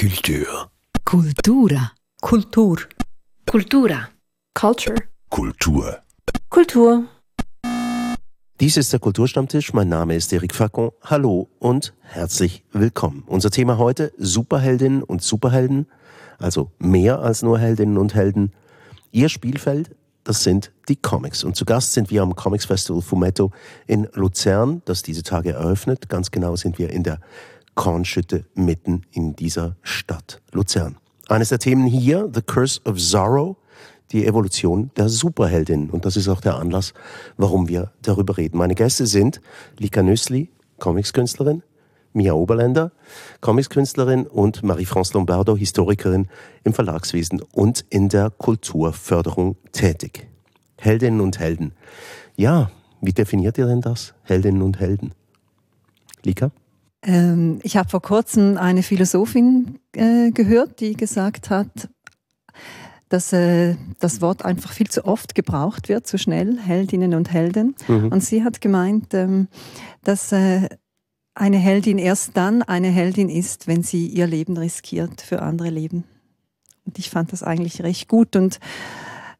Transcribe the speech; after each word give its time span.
Kultur. 0.00 0.70
Kultura. 1.04 1.90
Kultur. 2.20 2.78
Kultura. 3.50 4.08
Culture. 4.54 4.96
Kultur. 5.28 5.98
Kultur. 6.48 7.08
Dies 8.60 8.76
ist 8.76 8.92
der 8.92 9.00
Kulturstammtisch. 9.00 9.72
Mein 9.72 9.88
Name 9.88 10.14
ist 10.14 10.32
Eric 10.32 10.54
Facon. 10.54 10.92
Hallo 11.02 11.48
und 11.58 11.94
herzlich 12.02 12.62
willkommen. 12.70 13.24
Unser 13.26 13.50
Thema 13.50 13.78
heute 13.78 14.12
Superheldinnen 14.18 15.02
und 15.02 15.24
Superhelden, 15.24 15.88
also 16.38 16.70
mehr 16.78 17.18
als 17.18 17.42
nur 17.42 17.58
Heldinnen 17.58 17.98
und 17.98 18.14
Helden. 18.14 18.52
Ihr 19.10 19.28
Spielfeld, 19.28 19.96
das 20.22 20.44
sind 20.44 20.70
die 20.88 20.94
Comics. 20.94 21.42
Und 21.42 21.56
zu 21.56 21.64
Gast 21.64 21.94
sind 21.94 22.12
wir 22.12 22.22
am 22.22 22.36
Comics 22.36 22.66
Festival 22.66 23.02
Fumetto 23.02 23.50
in 23.88 24.06
Luzern, 24.12 24.80
das 24.84 25.02
diese 25.02 25.24
Tage 25.24 25.54
eröffnet. 25.54 26.08
Ganz 26.08 26.30
genau 26.30 26.54
sind 26.54 26.78
wir 26.78 26.90
in 26.90 27.02
der 27.02 27.18
Kornschütte 27.78 28.44
mitten 28.56 29.02
in 29.12 29.36
dieser 29.36 29.76
Stadt 29.82 30.42
Luzern. 30.50 30.96
Eines 31.28 31.50
der 31.50 31.60
Themen 31.60 31.86
hier, 31.86 32.28
The 32.34 32.42
Curse 32.42 32.80
of 32.84 32.98
Zorro, 32.98 33.56
die 34.10 34.26
Evolution 34.26 34.90
der 34.96 35.08
Superheldin. 35.08 35.88
Und 35.88 36.04
das 36.04 36.16
ist 36.16 36.26
auch 36.26 36.40
der 36.40 36.56
Anlass, 36.56 36.92
warum 37.36 37.68
wir 37.68 37.92
darüber 38.02 38.36
reden. 38.36 38.58
Meine 38.58 38.74
Gäste 38.74 39.06
sind 39.06 39.40
Lika 39.78 40.02
Nüssli, 40.02 40.50
Comicskünstlerin, 40.80 41.62
Mia 42.12 42.32
Oberländer, 42.32 42.90
Comicskünstlerin 43.42 44.26
und 44.26 44.64
Marie-France 44.64 45.14
Lombardo, 45.14 45.56
Historikerin 45.56 46.26
im 46.64 46.74
Verlagswesen 46.74 47.42
und 47.52 47.84
in 47.90 48.08
der 48.08 48.30
Kulturförderung 48.30 49.56
tätig. 49.70 50.26
Heldinnen 50.78 51.20
und 51.20 51.38
Helden. 51.38 51.74
Ja, 52.34 52.72
wie 53.00 53.12
definiert 53.12 53.56
ihr 53.56 53.66
denn 53.66 53.82
das? 53.82 54.14
Heldinnen 54.24 54.62
und 54.62 54.80
Helden? 54.80 55.12
Lika? 56.24 56.50
Ähm, 57.02 57.60
ich 57.62 57.76
habe 57.76 57.88
vor 57.88 58.02
kurzem 58.02 58.56
eine 58.56 58.82
Philosophin 58.82 59.78
äh, 59.94 60.30
gehört, 60.30 60.80
die 60.80 60.94
gesagt 60.94 61.50
hat, 61.50 61.88
dass 63.08 63.32
äh, 63.32 63.76
das 64.00 64.20
Wort 64.20 64.44
einfach 64.44 64.72
viel 64.72 64.88
zu 64.88 65.04
oft 65.04 65.34
gebraucht 65.34 65.88
wird, 65.88 66.06
zu 66.06 66.18
schnell, 66.18 66.58
Heldinnen 66.58 67.14
und 67.14 67.32
Helden. 67.32 67.74
Mhm. 67.86 68.08
Und 68.08 68.22
sie 68.22 68.44
hat 68.44 68.60
gemeint, 68.60 69.14
ähm, 69.14 69.48
dass 70.02 70.32
äh, 70.32 70.68
eine 71.34 71.56
Heldin 71.56 71.98
erst 71.98 72.36
dann 72.36 72.62
eine 72.62 72.88
Heldin 72.88 73.28
ist, 73.28 73.66
wenn 73.68 73.82
sie 73.82 74.06
ihr 74.08 74.26
Leben 74.26 74.56
riskiert 74.56 75.20
für 75.22 75.40
andere 75.40 75.70
Leben. 75.70 76.04
Und 76.84 76.98
ich 76.98 77.10
fand 77.10 77.32
das 77.32 77.42
eigentlich 77.42 77.82
recht 77.82 78.08
gut 78.08 78.34
und 78.34 78.58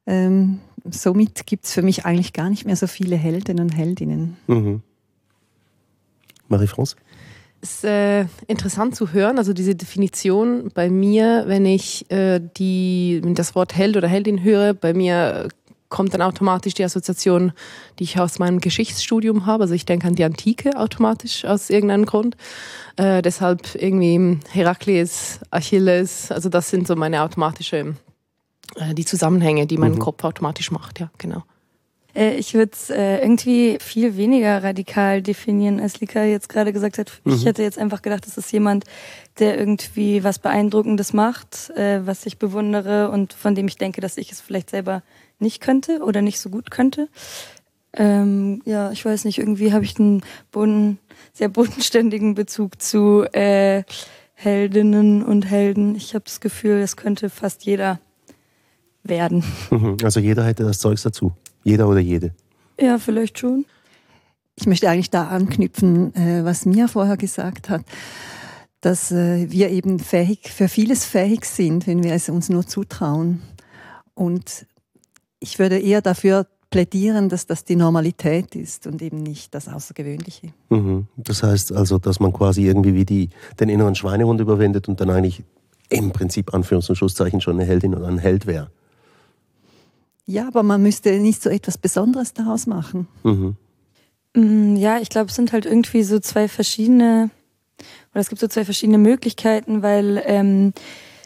ähm, 0.06 0.60
somit 0.90 1.46
gibt 1.46 1.64
es 1.64 1.72
für 1.72 1.82
mich 1.82 2.06
eigentlich 2.06 2.32
gar 2.32 2.48
nicht 2.48 2.64
mehr 2.64 2.76
so 2.76 2.86
viele 2.86 3.16
Helden 3.16 3.60
und 3.60 3.76
Heldinnen. 3.76 4.36
Mhm. 4.46 4.82
Marie-France? 6.48 6.96
Es 7.60 7.74
ist 7.74 7.84
äh, 7.84 8.26
interessant 8.46 8.94
zu 8.94 9.12
hören, 9.12 9.36
also 9.38 9.52
diese 9.52 9.74
Definition 9.74 10.70
bei 10.74 10.88
mir, 10.88 11.44
wenn 11.46 11.66
ich 11.66 12.08
äh, 12.10 12.40
die, 12.56 13.20
das 13.34 13.56
Wort 13.56 13.74
Held 13.74 13.96
oder 13.96 14.06
Heldin 14.06 14.42
höre, 14.44 14.74
bei 14.74 14.94
mir 14.94 15.48
kommt 15.88 16.14
dann 16.14 16.22
automatisch 16.22 16.74
die 16.74 16.84
Assoziation, 16.84 17.52
die 17.98 18.04
ich 18.04 18.18
aus 18.20 18.38
meinem 18.38 18.60
Geschichtsstudium 18.60 19.46
habe. 19.46 19.64
Also 19.64 19.74
ich 19.74 19.86
denke 19.86 20.06
an 20.06 20.14
die 20.14 20.24
Antike 20.24 20.78
automatisch 20.78 21.44
aus 21.44 21.70
irgendeinem 21.70 22.06
Grund. 22.06 22.36
Äh, 22.96 23.22
deshalb 23.22 23.74
irgendwie 23.74 24.38
Herakles, 24.50 25.40
Achilles, 25.50 26.30
also 26.30 26.48
das 26.48 26.70
sind 26.70 26.86
so 26.86 26.94
meine 26.94 27.22
automatische, 27.22 27.96
äh, 28.76 28.94
die 28.94 29.04
Zusammenhänge, 29.04 29.66
die 29.66 29.78
mein 29.78 29.92
mhm. 29.92 29.98
Kopf 29.98 30.22
automatisch 30.24 30.70
macht, 30.70 31.00
ja, 31.00 31.10
genau. 31.18 31.42
Äh, 32.18 32.34
ich 32.36 32.54
würde 32.54 32.72
es 32.72 32.90
äh, 32.90 33.18
irgendwie 33.18 33.78
viel 33.80 34.16
weniger 34.16 34.62
radikal 34.62 35.22
definieren, 35.22 35.80
als 35.80 36.00
Lika 36.00 36.24
jetzt 36.24 36.48
gerade 36.48 36.72
gesagt 36.72 36.98
hat. 36.98 37.12
Mhm. 37.24 37.34
Ich 37.34 37.44
hätte 37.46 37.62
jetzt 37.62 37.78
einfach 37.78 38.02
gedacht, 38.02 38.26
das 38.26 38.36
ist 38.36 38.52
jemand, 38.52 38.84
der 39.38 39.56
irgendwie 39.56 40.24
was 40.24 40.40
Beeindruckendes 40.40 41.12
macht, 41.12 41.70
äh, 41.70 42.04
was 42.04 42.26
ich 42.26 42.38
bewundere 42.38 43.10
und 43.10 43.32
von 43.32 43.54
dem 43.54 43.68
ich 43.68 43.76
denke, 43.76 44.00
dass 44.00 44.18
ich 44.18 44.32
es 44.32 44.40
vielleicht 44.40 44.70
selber 44.70 45.02
nicht 45.38 45.60
könnte 45.60 46.00
oder 46.02 46.20
nicht 46.20 46.40
so 46.40 46.50
gut 46.50 46.70
könnte. 46.72 47.08
Ähm, 47.94 48.60
ja, 48.64 48.90
ich 48.90 49.04
weiß 49.04 49.24
nicht, 49.24 49.38
irgendwie 49.38 49.72
habe 49.72 49.84
ich 49.84 49.98
einen 49.98 50.22
boden, 50.50 50.98
sehr 51.32 51.48
bodenständigen 51.48 52.34
Bezug 52.34 52.82
zu 52.82 53.24
äh, 53.32 53.84
Heldinnen 54.34 55.22
und 55.22 55.48
Helden. 55.48 55.94
Ich 55.94 56.14
habe 56.14 56.24
das 56.24 56.40
Gefühl, 56.40 56.80
es 56.80 56.96
könnte 56.96 57.30
fast 57.30 57.64
jeder 57.64 58.00
werden. 59.04 59.44
Also 60.02 60.20
jeder 60.20 60.44
hätte 60.44 60.64
das 60.64 60.80
Zeugs 60.80 61.02
dazu. 61.02 61.32
Jeder 61.68 61.88
oder 61.88 62.00
jede. 62.00 62.32
Ja, 62.80 62.98
vielleicht 62.98 63.38
schon. 63.38 63.64
Ich 64.56 64.66
möchte 64.66 64.88
eigentlich 64.88 65.10
da 65.10 65.28
anknüpfen, 65.28 66.14
äh, 66.14 66.44
was 66.44 66.66
Mia 66.66 66.88
vorher 66.88 67.16
gesagt 67.16 67.68
hat, 67.68 67.82
dass 68.80 69.12
äh, 69.12 69.50
wir 69.50 69.70
eben 69.70 69.98
fähig, 69.98 70.50
für 70.50 70.68
vieles 70.68 71.04
fähig 71.04 71.44
sind, 71.44 71.86
wenn 71.86 72.02
wir 72.02 72.12
es 72.12 72.28
uns 72.28 72.48
nur 72.48 72.66
zutrauen. 72.66 73.42
Und 74.14 74.66
ich 75.40 75.58
würde 75.58 75.78
eher 75.78 76.00
dafür 76.00 76.46
plädieren, 76.70 77.28
dass 77.28 77.46
das 77.46 77.64
die 77.64 77.76
Normalität 77.76 78.54
ist 78.54 78.86
und 78.86 79.00
eben 79.00 79.22
nicht 79.22 79.54
das 79.54 79.68
Außergewöhnliche. 79.68 80.52
Mhm. 80.68 81.06
Das 81.16 81.42
heißt 81.42 81.72
also, 81.72 81.98
dass 81.98 82.20
man 82.20 82.32
quasi 82.32 82.66
irgendwie 82.66 82.94
wie 82.94 83.04
die, 83.04 83.30
den 83.58 83.68
inneren 83.68 83.94
Schweinehund 83.94 84.40
überwindet 84.40 84.88
und 84.88 85.00
dann 85.00 85.10
eigentlich 85.10 85.42
im 85.88 86.12
Prinzip 86.12 86.52
Anführungs- 86.52 86.90
und 86.90 86.96
Schlusszeichen 86.96 87.40
schon 87.40 87.54
eine 87.54 87.64
Heldin 87.64 87.94
oder 87.94 88.08
ein 88.08 88.18
Held 88.18 88.46
wäre. 88.46 88.70
Ja, 90.28 90.46
aber 90.46 90.62
man 90.62 90.82
müsste 90.82 91.18
nicht 91.20 91.42
so 91.42 91.48
etwas 91.48 91.78
Besonderes 91.78 92.34
daraus 92.34 92.66
machen. 92.66 93.08
Mhm. 93.22 93.56
Mm, 94.36 94.76
ja, 94.76 94.98
ich 94.98 95.08
glaube, 95.08 95.30
es 95.30 95.36
sind 95.36 95.52
halt 95.52 95.64
irgendwie 95.64 96.02
so 96.02 96.20
zwei 96.20 96.48
verschiedene, 96.48 97.30
oder 98.12 98.20
es 98.20 98.28
gibt 98.28 98.38
so 98.38 98.46
zwei 98.46 98.66
verschiedene 98.66 98.98
Möglichkeiten, 98.98 99.80
weil 99.82 100.22
ähm, 100.26 100.74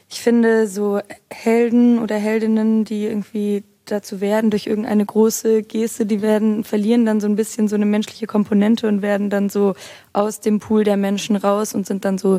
ich 0.08 0.20
finde, 0.20 0.68
so 0.68 1.00
Helden 1.32 1.98
oder 1.98 2.14
Heldinnen, 2.14 2.84
die 2.84 3.06
irgendwie 3.06 3.64
dazu 3.86 4.20
werden 4.20 4.50
durch 4.50 4.68
irgendeine 4.68 5.04
große 5.04 5.64
Geste, 5.64 6.06
die 6.06 6.22
werden, 6.22 6.62
verlieren 6.62 7.04
dann 7.04 7.20
so 7.20 7.26
ein 7.26 7.34
bisschen 7.34 7.66
so 7.66 7.74
eine 7.74 7.86
menschliche 7.86 8.28
Komponente 8.28 8.86
und 8.86 9.02
werden 9.02 9.30
dann 9.30 9.48
so 9.48 9.74
aus 10.12 10.38
dem 10.38 10.60
Pool 10.60 10.84
der 10.84 10.96
Menschen 10.96 11.34
raus 11.34 11.74
und 11.74 11.88
sind 11.88 12.04
dann 12.04 12.18
so 12.18 12.38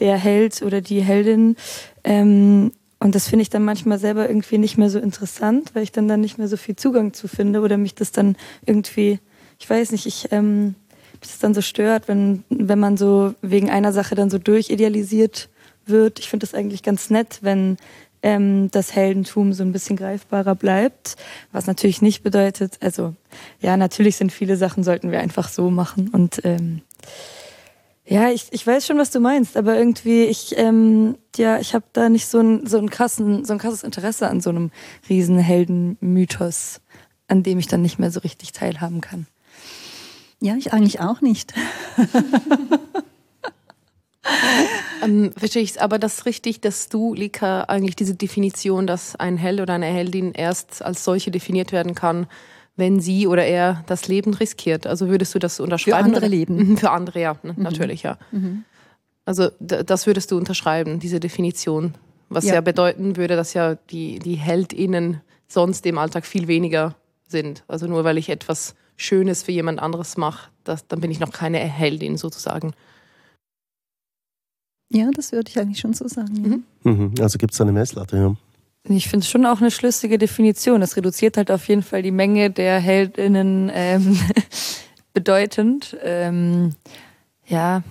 der 0.00 0.18
Held 0.18 0.60
oder 0.60 0.82
die 0.82 1.00
Heldin. 1.00 1.56
Ähm, 2.04 2.72
und 3.04 3.14
das 3.14 3.28
finde 3.28 3.42
ich 3.42 3.50
dann 3.50 3.66
manchmal 3.66 3.98
selber 3.98 4.26
irgendwie 4.26 4.56
nicht 4.56 4.78
mehr 4.78 4.88
so 4.88 4.98
interessant, 4.98 5.72
weil 5.74 5.82
ich 5.82 5.92
dann 5.92 6.08
dann 6.08 6.22
nicht 6.22 6.38
mehr 6.38 6.48
so 6.48 6.56
viel 6.56 6.74
Zugang 6.74 7.12
zu 7.12 7.28
finde 7.28 7.60
oder 7.60 7.76
mich 7.76 7.94
das 7.94 8.12
dann 8.12 8.34
irgendwie, 8.64 9.18
ich 9.58 9.68
weiß 9.68 9.92
nicht, 9.92 10.06
ich 10.06 10.28
ähm, 10.32 10.74
mich 11.20 11.28
das 11.28 11.38
dann 11.38 11.52
so 11.52 11.60
stört, 11.60 12.08
wenn 12.08 12.44
wenn 12.48 12.78
man 12.78 12.96
so 12.96 13.34
wegen 13.42 13.68
einer 13.68 13.92
Sache 13.92 14.14
dann 14.14 14.30
so 14.30 14.38
durchidealisiert 14.38 15.50
wird. 15.84 16.18
Ich 16.18 16.30
finde 16.30 16.46
das 16.46 16.54
eigentlich 16.54 16.82
ganz 16.82 17.10
nett, 17.10 17.40
wenn 17.42 17.76
ähm, 18.22 18.70
das 18.70 18.94
Heldentum 18.96 19.52
so 19.52 19.64
ein 19.64 19.72
bisschen 19.72 19.96
greifbarer 19.96 20.54
bleibt, 20.54 21.16
was 21.52 21.66
natürlich 21.66 22.00
nicht 22.00 22.22
bedeutet, 22.22 22.78
also 22.80 23.14
ja, 23.60 23.76
natürlich 23.76 24.16
sind 24.16 24.32
viele 24.32 24.56
Sachen 24.56 24.82
sollten 24.82 25.10
wir 25.10 25.20
einfach 25.20 25.50
so 25.50 25.68
machen 25.68 26.08
und 26.08 26.40
ähm, 26.44 26.80
ja, 28.06 28.30
ich, 28.30 28.48
ich 28.50 28.66
weiß 28.66 28.86
schon, 28.86 28.98
was 28.98 29.10
du 29.10 29.20
meinst, 29.20 29.56
aber 29.56 29.76
irgendwie, 29.78 30.24
ich, 30.24 30.58
ähm, 30.58 31.16
ja, 31.36 31.58
ich 31.58 31.74
habe 31.74 31.86
da 31.94 32.10
nicht 32.10 32.26
so 32.26 32.38
ein, 32.38 32.66
so, 32.66 32.78
ein 32.78 32.90
krassen, 32.90 33.46
so 33.46 33.54
ein 33.54 33.58
krasses 33.58 33.82
Interesse 33.82 34.28
an 34.28 34.42
so 34.42 34.50
einem 34.50 34.70
riesen 35.08 35.38
Heldenmythos, 35.38 36.82
an 37.28 37.42
dem 37.42 37.58
ich 37.58 37.66
dann 37.66 37.80
nicht 37.80 37.98
mehr 37.98 38.10
so 38.10 38.20
richtig 38.20 38.52
teilhaben 38.52 39.00
kann. 39.00 39.26
Ja, 40.40 40.54
ich 40.56 40.74
eigentlich 40.74 41.00
auch 41.00 41.22
nicht. 41.22 41.54
ähm, 45.02 45.32
verstehe 45.34 45.62
ich 45.62 45.70
es, 45.70 45.78
aber 45.78 45.98
das 45.98 46.18
ist 46.18 46.26
richtig, 46.26 46.60
dass 46.60 46.90
du, 46.90 47.14
Lika, 47.14 47.62
eigentlich 47.62 47.96
diese 47.96 48.14
Definition, 48.14 48.86
dass 48.86 49.16
ein 49.16 49.38
Held 49.38 49.62
oder 49.62 49.72
eine 49.72 49.86
Heldin 49.86 50.32
erst 50.32 50.82
als 50.82 51.04
solche 51.04 51.30
definiert 51.30 51.72
werden 51.72 51.94
kann, 51.94 52.26
wenn 52.76 53.00
sie 53.00 53.26
oder 53.26 53.44
er 53.44 53.84
das 53.86 54.08
Leben 54.08 54.34
riskiert. 54.34 54.86
Also 54.86 55.08
würdest 55.08 55.34
du 55.34 55.38
das 55.38 55.60
unterschreiben? 55.60 55.98
Für 55.98 56.04
andere 56.04 56.26
Leben. 56.28 56.56
Mhm, 56.56 56.76
für 56.76 56.90
andere, 56.90 57.20
ja, 57.20 57.36
ne, 57.42 57.54
mhm. 57.56 57.62
natürlich, 57.62 58.02
ja. 58.02 58.18
Mhm. 58.32 58.64
Also 59.24 59.48
das 59.60 60.06
würdest 60.06 60.30
du 60.30 60.36
unterschreiben, 60.36 60.98
diese 60.98 61.20
Definition. 61.20 61.94
Was 62.28 62.44
ja. 62.44 62.54
ja, 62.54 62.60
bedeuten 62.60 63.16
würde, 63.16 63.36
dass 63.36 63.54
ja 63.54 63.76
die, 63.90 64.18
die 64.18 64.34
HeldInnen 64.34 65.20
sonst 65.46 65.86
im 65.86 65.98
Alltag 65.98 66.26
viel 66.26 66.48
weniger 66.48 66.94
sind. 67.28 67.64
Also 67.68 67.86
nur 67.86 68.04
weil 68.04 68.18
ich 68.18 68.28
etwas 68.28 68.74
Schönes 68.96 69.42
für 69.42 69.52
jemand 69.52 69.80
anderes 69.80 70.16
mache, 70.16 70.50
das, 70.64 70.86
dann 70.86 71.00
bin 71.00 71.10
ich 71.10 71.20
noch 71.20 71.32
keine 71.32 71.58
Heldin 71.58 72.16
sozusagen. 72.16 72.72
Ja, 74.90 75.10
das 75.14 75.32
würde 75.32 75.50
ich 75.50 75.58
eigentlich 75.58 75.80
schon 75.80 75.94
so 75.94 76.08
sagen. 76.08 76.64
Ja. 76.84 76.90
Mhm. 76.92 77.02
mhm. 77.02 77.14
Also 77.20 77.38
gibt 77.38 77.54
es 77.54 77.60
eine 77.60 77.72
Messlatte, 77.72 78.16
ja. 78.16 78.36
Ich 78.86 79.08
finde 79.08 79.24
es 79.24 79.30
schon 79.30 79.46
auch 79.46 79.60
eine 79.60 79.70
schlüssige 79.70 80.18
Definition. 80.18 80.82
Es 80.82 80.96
reduziert 80.96 81.38
halt 81.38 81.50
auf 81.50 81.66
jeden 81.68 81.82
Fall 81.82 82.02
die 82.02 82.10
Menge 82.10 82.50
der 82.50 82.78
Heldinnen 82.78 83.70
ähm, 83.72 84.20
bedeutend. 85.14 85.96
Ähm, 86.02 86.74
ja, 87.46 87.82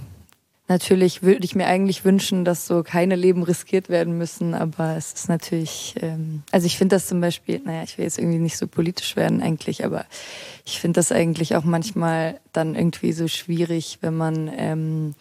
natürlich 0.68 1.24
würde 1.24 1.45
ich 1.45 1.56
mir 1.56 1.66
eigentlich 1.66 2.06
wünschen, 2.06 2.45
dass 2.45 2.68
so 2.68 2.84
keine 2.84 3.16
Leben 3.16 3.42
riskiert 3.42 3.90
werden 3.90 4.19
müssen, 4.19 4.54
aber 4.54 4.95
es 4.95 5.13
ist 5.13 5.30
natürlich, 5.30 5.95
ähm, 6.00 6.44
also 6.51 6.68
ich 6.68 6.78
finde 6.78 6.96
das 6.96 7.07
zum 7.07 7.22
Beispiel, 7.22 7.60
naja, 7.66 7.81
ich 7.84 7.98
will 7.98 8.06
jetzt 8.06 8.19
irgendwie 8.19 8.39
nicht 8.39 8.57
so 8.57 8.68
politisch 8.68 9.16
werden 9.16 9.42
eigentlich, 9.42 9.84
aber 9.84 10.06
ich 10.63 10.80
finde 10.80 11.00
das 11.00 11.12
eigentlich 11.12 11.56
auch 11.56 11.63
manchmal 11.63 12.39
dann 12.51 12.75
irgendwie 12.75 13.13
so 13.13 13.28
schwierig, 13.28 13.98
wenn 14.01 14.16
man 14.16 14.51
ähm, 14.56 15.16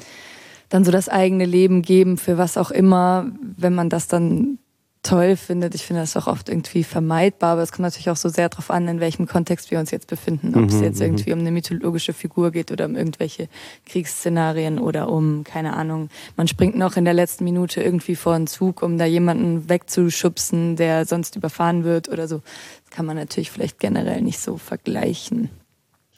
dann 0.68 0.84
so 0.84 0.90
das 0.90 1.08
eigene 1.08 1.46
Leben 1.46 1.80
geben 1.80 2.18
für 2.18 2.36
was 2.36 2.58
auch 2.58 2.70
immer, 2.70 3.30
wenn 3.40 3.74
man 3.74 3.88
das 3.88 4.06
dann 4.06 4.58
toll 5.02 5.36
findet. 5.36 5.74
Ich 5.74 5.82
finde 5.84 6.02
das 6.02 6.16
auch 6.16 6.28
oft 6.28 6.48
irgendwie 6.48 6.84
vermeidbar, 6.84 7.54
aber 7.54 7.62
es 7.62 7.72
kommt 7.72 7.82
natürlich 7.82 8.10
auch 8.10 8.16
so 8.16 8.28
sehr 8.28 8.48
darauf 8.48 8.70
an, 8.70 8.86
in 8.86 9.00
welchem 9.00 9.26
Kontext 9.26 9.70
wir 9.70 9.80
uns 9.80 9.90
jetzt 9.90 10.06
befinden. 10.06 10.54
Ob 10.54 10.68
es 10.68 10.76
Mhm, 10.76 10.82
jetzt 10.82 10.98
mhm. 11.00 11.06
irgendwie 11.06 11.32
um 11.32 11.38
eine 11.40 11.50
mythologische 11.50 12.12
Figur 12.12 12.52
geht 12.52 12.70
oder 12.70 12.86
um 12.86 12.94
irgendwelche 12.94 13.48
Kriegsszenarien 13.86 14.78
oder 14.78 15.08
um, 15.08 15.42
keine 15.44 15.74
Ahnung, 15.74 16.08
man 16.36 16.46
springt 16.46 16.76
noch 16.76 16.96
in 16.96 17.04
der 17.04 17.14
letzten 17.14 17.44
Minute 17.44 17.82
irgendwie 17.82 18.14
vor 18.14 18.34
einen 18.34 18.46
Zug, 18.46 18.82
um 18.82 18.96
da 18.96 19.04
jemanden 19.04 19.68
wegzuschubsen, 19.68 20.76
der 20.76 21.04
sonst 21.04 21.34
überfahren 21.34 21.82
wird 21.82 22.08
oder 22.08 22.28
so. 22.28 22.42
Das 22.84 22.96
kann 22.96 23.06
man 23.06 23.16
natürlich 23.16 23.50
vielleicht 23.50 23.80
generell 23.80 24.22
nicht 24.22 24.38
so 24.38 24.56
vergleichen. 24.56 25.50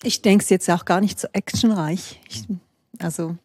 Ich 0.03 0.21
denke 0.21 0.43
es 0.43 0.51
jetzt 0.51 0.71
auch 0.71 0.85
gar 0.85 1.01
nicht 1.01 1.19
so 1.19 1.29
actionreich. 1.33 2.21
Ich, 2.29 2.45
also 2.99 3.37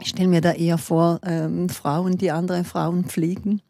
ich 0.00 0.08
stelle 0.10 0.28
mir 0.28 0.40
da 0.40 0.52
eher 0.52 0.78
vor, 0.78 1.20
ähm, 1.24 1.68
Frauen, 1.68 2.16
die 2.16 2.30
andere 2.30 2.62
Frauen 2.62 3.04
pflegen. 3.04 3.60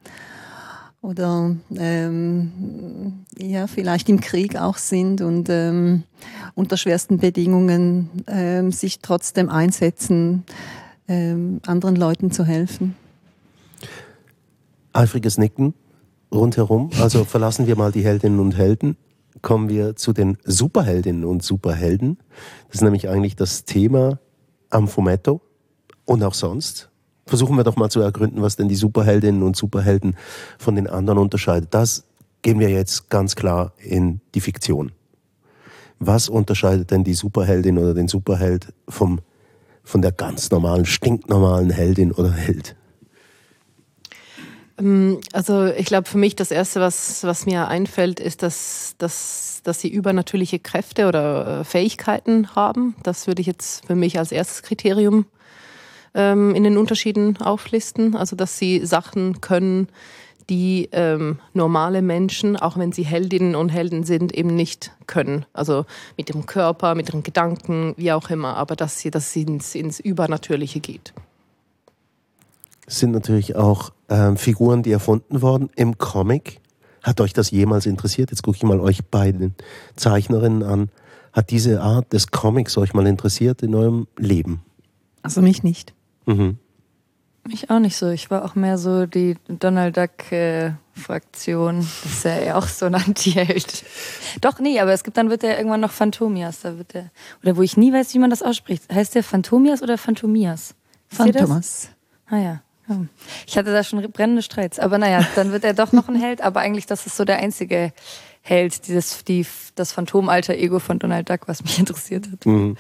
Oder 1.02 1.56
ähm, 1.76 3.24
ja, 3.36 3.66
vielleicht 3.66 4.08
im 4.08 4.20
Krieg 4.20 4.56
auch 4.56 4.76
sind 4.76 5.20
und 5.20 5.48
ähm, 5.50 6.04
unter 6.54 6.76
schwersten 6.76 7.18
Bedingungen 7.18 8.08
ähm, 8.28 8.70
sich 8.70 9.00
trotzdem 9.00 9.48
einsetzen, 9.48 10.44
ähm, 11.08 11.60
anderen 11.66 11.96
Leuten 11.96 12.30
zu 12.30 12.44
helfen. 12.44 12.94
Eifriges 14.92 15.38
Nicken 15.38 15.74
rundherum. 16.32 16.90
Also 17.00 17.24
verlassen 17.26 17.66
wir 17.66 17.74
mal 17.74 17.90
die 17.90 18.04
Heldinnen 18.04 18.38
und 18.38 18.56
Helden. 18.56 18.96
Kommen 19.40 19.68
wir 19.68 19.96
zu 19.96 20.12
den 20.12 20.38
Superheldinnen 20.44 21.24
und 21.24 21.42
Superhelden. 21.42 22.18
Das 22.68 22.76
ist 22.76 22.82
nämlich 22.82 23.08
eigentlich 23.08 23.34
das 23.34 23.64
Thema 23.64 24.20
am 24.70 24.86
Fumetto 24.86 25.40
und 26.04 26.22
auch 26.22 26.34
sonst. 26.34 26.91
Versuchen 27.26 27.56
wir 27.56 27.64
doch 27.64 27.76
mal 27.76 27.90
zu 27.90 28.00
ergründen, 28.00 28.42
was 28.42 28.56
denn 28.56 28.68
die 28.68 28.74
Superheldinnen 28.74 29.42
und 29.42 29.56
Superhelden 29.56 30.16
von 30.58 30.74
den 30.74 30.88
anderen 30.88 31.18
unterscheidet. 31.18 31.72
Das 31.72 32.04
gehen 32.42 32.58
wir 32.58 32.68
jetzt 32.68 33.10
ganz 33.10 33.36
klar 33.36 33.72
in 33.78 34.20
die 34.34 34.40
Fiktion. 34.40 34.92
Was 36.00 36.28
unterscheidet 36.28 36.90
denn 36.90 37.04
die 37.04 37.14
Superheldin 37.14 37.78
oder 37.78 37.94
den 37.94 38.08
Superheld 38.08 38.72
vom, 38.88 39.20
von 39.84 40.02
der 40.02 40.10
ganz 40.10 40.50
normalen, 40.50 40.84
stinknormalen 40.84 41.70
Heldin 41.70 42.10
oder 42.10 42.32
Held? 42.32 42.74
Ähm, 44.78 45.20
Also 45.32 45.66
ich 45.66 45.86
glaube, 45.86 46.08
für 46.08 46.18
mich 46.18 46.34
das 46.34 46.50
Erste, 46.50 46.80
was, 46.80 47.22
was 47.22 47.46
mir 47.46 47.68
einfällt, 47.68 48.18
ist, 48.18 48.42
dass, 48.42 48.96
dass, 48.98 49.60
dass 49.62 49.80
sie 49.80 49.88
übernatürliche 49.88 50.58
Kräfte 50.58 51.06
oder 51.06 51.60
äh, 51.60 51.64
Fähigkeiten 51.64 52.56
haben. 52.56 52.96
Das 53.04 53.28
würde 53.28 53.40
ich 53.40 53.46
jetzt 53.46 53.86
für 53.86 53.94
mich 53.94 54.18
als 54.18 54.32
erstes 54.32 54.62
Kriterium 54.62 55.26
ähm, 56.14 56.54
in 56.54 56.64
den 56.64 56.78
Unterschieden 56.78 57.36
auflisten. 57.38 58.16
Also 58.16 58.36
dass 58.36 58.58
sie 58.58 58.84
Sachen 58.84 59.40
können, 59.40 59.88
die 60.50 60.88
ähm, 60.92 61.38
normale 61.54 62.02
Menschen, 62.02 62.56
auch 62.56 62.76
wenn 62.76 62.92
sie 62.92 63.04
Heldinnen 63.04 63.54
und 63.54 63.68
Helden 63.68 64.04
sind, 64.04 64.34
eben 64.34 64.54
nicht 64.54 64.92
können. 65.06 65.46
Also 65.52 65.86
mit 66.16 66.28
dem 66.28 66.46
Körper, 66.46 66.94
mit 66.94 67.08
ihren 67.08 67.22
Gedanken, 67.22 67.94
wie 67.96 68.12
auch 68.12 68.30
immer. 68.30 68.56
Aber 68.56 68.76
dass 68.76 68.98
sie, 68.98 69.10
dass 69.10 69.32
sie 69.32 69.42
ins, 69.42 69.74
ins 69.74 70.00
Übernatürliche 70.00 70.80
geht. 70.80 71.12
Es 72.86 72.98
sind 72.98 73.12
natürlich 73.12 73.56
auch 73.56 73.92
ähm, 74.08 74.36
Figuren, 74.36 74.82
die 74.82 74.92
erfunden 74.92 75.40
wurden 75.40 75.70
im 75.76 75.98
Comic. 75.98 76.60
Hat 77.02 77.20
euch 77.20 77.32
das 77.32 77.50
jemals 77.50 77.86
interessiert? 77.86 78.30
Jetzt 78.30 78.42
gucke 78.42 78.56
ich 78.56 78.62
mal 78.62 78.80
euch 78.80 79.04
beiden 79.04 79.54
Zeichnerinnen 79.96 80.62
an. 80.62 80.90
Hat 81.32 81.50
diese 81.50 81.80
Art 81.80 82.12
des 82.12 82.30
Comics 82.30 82.76
euch 82.76 82.92
mal 82.94 83.06
interessiert 83.06 83.62
in 83.62 83.74
eurem 83.74 84.06
Leben? 84.18 84.62
Also 85.22 85.40
mich 85.40 85.62
nicht. 85.62 85.94
Mhm. 86.26 86.58
Mich 87.44 87.70
auch 87.70 87.80
nicht 87.80 87.96
so. 87.96 88.08
Ich 88.10 88.30
war 88.30 88.44
auch 88.44 88.54
mehr 88.54 88.78
so 88.78 89.06
die 89.06 89.36
Donald 89.48 89.96
Duck-Fraktion. 89.96 91.78
das 91.78 92.04
ist 92.04 92.24
ja 92.24 92.38
eher 92.38 92.56
auch 92.56 92.68
so 92.68 92.86
ein 92.86 92.94
Anti-Held. 92.94 93.84
Doch, 94.40 94.60
nee, 94.60 94.78
aber 94.78 94.92
es 94.92 95.02
gibt 95.02 95.16
dann 95.16 95.28
wird 95.28 95.42
der 95.42 95.58
irgendwann 95.58 95.80
noch 95.80 95.90
Phantomias. 95.90 96.60
Da 96.60 96.78
wird 96.78 96.94
der, 96.94 97.10
oder 97.42 97.56
wo 97.56 97.62
ich 97.62 97.76
nie 97.76 97.92
weiß, 97.92 98.14
wie 98.14 98.20
man 98.20 98.30
das 98.30 98.42
ausspricht. 98.42 98.84
Heißt 98.92 99.16
der 99.16 99.24
Phantomias 99.24 99.82
oder 99.82 99.98
Phantomias? 99.98 100.76
Phantomas. 101.08 101.88
Ah 102.26 102.38
ja. 102.38 102.62
Ich 103.46 103.56
hatte 103.56 103.72
da 103.72 103.82
schon 103.82 104.02
brennende 104.12 104.42
Streits. 104.42 104.78
Aber 104.78 104.98
naja, 104.98 105.26
dann 105.34 105.52
wird 105.52 105.64
er 105.64 105.74
doch 105.74 105.92
noch 105.92 106.08
ein 106.08 106.14
Held. 106.14 106.42
Aber 106.42 106.60
eigentlich, 106.60 106.86
das 106.86 107.06
ist 107.06 107.16
so 107.16 107.24
der 107.24 107.38
einzige 107.38 107.92
Held, 108.42 108.86
dieses, 108.86 109.24
die, 109.24 109.46
das 109.74 109.92
Phantom-Alter-Ego 109.92 110.78
von 110.78 110.98
Donald 110.98 111.28
Duck, 111.28 111.48
was 111.48 111.62
mich 111.62 111.78
interessiert 111.80 112.28
hat. 112.30 112.46
Mhm. 112.46 112.76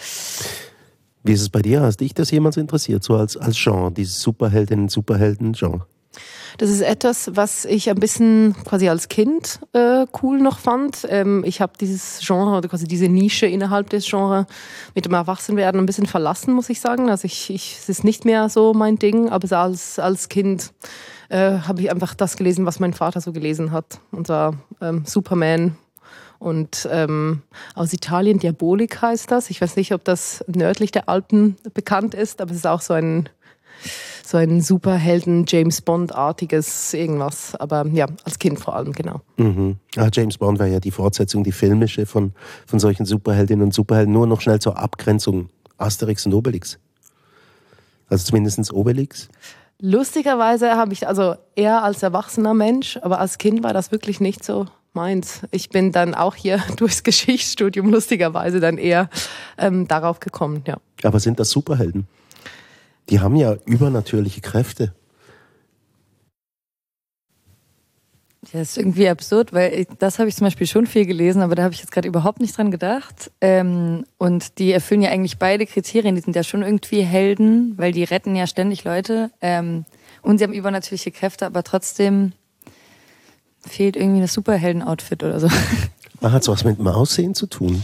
Wie 1.24 1.32
ist 1.32 1.42
es 1.42 1.50
bei 1.50 1.62
dir? 1.62 1.82
Hast 1.82 1.98
dich 1.98 2.14
das 2.14 2.30
jemals 2.30 2.56
interessiert, 2.56 3.04
so 3.04 3.14
als, 3.14 3.36
als 3.36 3.56
Genre, 3.56 3.92
dieses 3.92 4.20
Superheldinnen, 4.20 4.88
Superhelden-Genre? 4.88 5.86
Das 6.58 6.68
ist 6.68 6.82
etwas, 6.82 7.30
was 7.34 7.64
ich 7.64 7.88
ein 7.88 7.96
bisschen 7.96 8.54
quasi 8.64 8.88
als 8.88 9.08
Kind 9.08 9.60
äh, 9.72 10.06
cool 10.22 10.38
noch 10.38 10.58
fand. 10.58 11.06
Ähm, 11.08 11.44
ich 11.46 11.60
habe 11.60 11.72
dieses 11.80 12.20
Genre 12.22 12.58
oder 12.58 12.68
quasi 12.68 12.86
diese 12.86 13.08
Nische 13.08 13.46
innerhalb 13.46 13.88
des 13.90 14.06
Genres 14.06 14.46
mit 14.94 15.04
dem 15.06 15.14
Erwachsenwerden 15.14 15.80
ein 15.80 15.86
bisschen 15.86 16.06
verlassen, 16.06 16.52
muss 16.52 16.68
ich 16.68 16.80
sagen. 16.80 17.08
Also 17.08 17.24
ich, 17.24 17.50
ich, 17.50 17.78
es 17.80 17.88
ist 17.88 18.04
nicht 18.04 18.24
mehr 18.24 18.48
so 18.48 18.74
mein 18.74 18.98
Ding, 18.98 19.30
aber 19.30 19.50
als, 19.58 19.98
als 19.98 20.28
Kind 20.28 20.72
äh, 21.30 21.58
habe 21.60 21.80
ich 21.80 21.90
einfach 21.90 22.14
das 22.14 22.36
gelesen, 22.36 22.66
was 22.66 22.80
mein 22.80 22.92
Vater 22.92 23.20
so 23.20 23.32
gelesen 23.32 23.72
hat. 23.72 24.00
Und 24.10 24.26
zwar 24.26 24.54
ähm, 24.80 25.04
Superman 25.06 25.76
und 26.42 26.88
ähm, 26.90 27.42
aus 27.74 27.92
Italien 27.92 28.38
Diabolik 28.38 29.00
heißt 29.00 29.30
das. 29.30 29.48
Ich 29.50 29.60
weiß 29.60 29.76
nicht, 29.76 29.92
ob 29.92 30.04
das 30.04 30.44
nördlich 30.48 30.90
der 30.90 31.08
Alpen 31.08 31.56
bekannt 31.72 32.14
ist, 32.14 32.40
aber 32.40 32.50
es 32.50 32.58
ist 32.58 32.66
auch 32.66 32.80
so 32.80 32.94
ein 32.94 33.28
so 34.24 34.38
ein 34.38 34.60
Superhelden 34.60 35.44
James 35.46 35.80
Bond 35.82 36.14
artiges 36.14 36.94
irgendwas, 36.94 37.54
aber 37.56 37.86
ja, 37.92 38.06
als 38.24 38.38
Kind 38.38 38.58
vor 38.58 38.76
allem 38.76 38.92
genau. 38.92 39.20
Mhm. 39.36 39.76
Ah, 39.96 40.08
James 40.12 40.38
Bond 40.38 40.58
war 40.58 40.66
ja 40.66 40.80
die 40.80 40.90
Fortsetzung, 40.90 41.44
die 41.44 41.52
filmische 41.52 42.06
von, 42.06 42.32
von 42.66 42.78
solchen 42.78 43.04
Superheldinnen 43.04 43.64
und 43.64 43.74
Superhelden. 43.74 44.12
Nur 44.12 44.26
noch 44.26 44.40
schnell 44.40 44.60
zur 44.60 44.78
Abgrenzung. 44.78 45.48
Asterix 45.78 46.24
und 46.26 46.34
Obelix. 46.34 46.78
Also 48.08 48.24
zumindest 48.24 48.72
Obelix. 48.72 49.28
Lustigerweise 49.80 50.76
habe 50.76 50.92
ich 50.92 51.08
also 51.08 51.34
eher 51.56 51.82
als 51.82 52.02
erwachsener 52.02 52.54
Mensch, 52.54 52.98
aber 53.02 53.18
als 53.18 53.38
Kind 53.38 53.64
war 53.64 53.72
das 53.72 53.90
wirklich 53.90 54.20
nicht 54.20 54.44
so 54.44 54.66
meins. 54.94 55.42
Ich 55.50 55.70
bin 55.70 55.92
dann 55.92 56.14
auch 56.14 56.34
hier 56.34 56.62
durchs 56.76 57.02
Geschichtsstudium 57.02 57.90
lustigerweise 57.90 58.60
dann 58.60 58.78
eher 58.78 59.08
ähm, 59.58 59.88
darauf 59.88 60.20
gekommen, 60.20 60.62
ja. 60.66 60.78
Aber 61.02 61.20
sind 61.20 61.40
das 61.40 61.50
Superhelden? 61.50 62.06
Die 63.10 63.20
haben 63.20 63.36
ja 63.36 63.56
übernatürliche 63.66 64.40
Kräfte. 64.40 64.94
Ja, 68.52 68.58
das 68.58 68.70
ist 68.70 68.78
irgendwie 68.78 69.08
absurd, 69.08 69.52
weil 69.52 69.72
ich, 69.72 69.86
das 69.98 70.18
habe 70.18 70.28
ich 70.28 70.36
zum 70.36 70.46
Beispiel 70.46 70.66
schon 70.66 70.86
viel 70.86 71.06
gelesen, 71.06 71.42
aber 71.42 71.54
da 71.54 71.62
habe 71.62 71.74
ich 71.74 71.80
jetzt 71.80 71.92
gerade 71.92 72.08
überhaupt 72.08 72.40
nicht 72.40 72.56
dran 72.56 72.70
gedacht. 72.70 73.30
Ähm, 73.40 74.04
und 74.18 74.58
die 74.58 74.72
erfüllen 74.72 75.02
ja 75.02 75.10
eigentlich 75.10 75.38
beide 75.38 75.64
Kriterien. 75.64 76.16
Die 76.16 76.20
sind 76.20 76.34
ja 76.34 76.42
schon 76.42 76.62
irgendwie 76.62 77.02
Helden, 77.02 77.74
weil 77.78 77.92
die 77.92 78.04
retten 78.04 78.34
ja 78.34 78.46
ständig 78.46 78.84
Leute. 78.84 79.30
Ähm, 79.40 79.84
und 80.22 80.38
sie 80.38 80.44
haben 80.44 80.52
übernatürliche 80.52 81.12
Kräfte, 81.12 81.46
aber 81.46 81.62
trotzdem 81.62 82.32
fehlt 83.66 83.96
irgendwie 83.96 84.20
das 84.20 84.32
Superhelden-Outfit 84.34 85.22
oder 85.22 85.40
so. 85.40 85.48
Hat 86.22 86.42
es 86.42 86.48
was 86.48 86.64
mit 86.64 86.78
dem 86.78 86.86
Aussehen 86.88 87.34
zu 87.34 87.46
tun? 87.46 87.82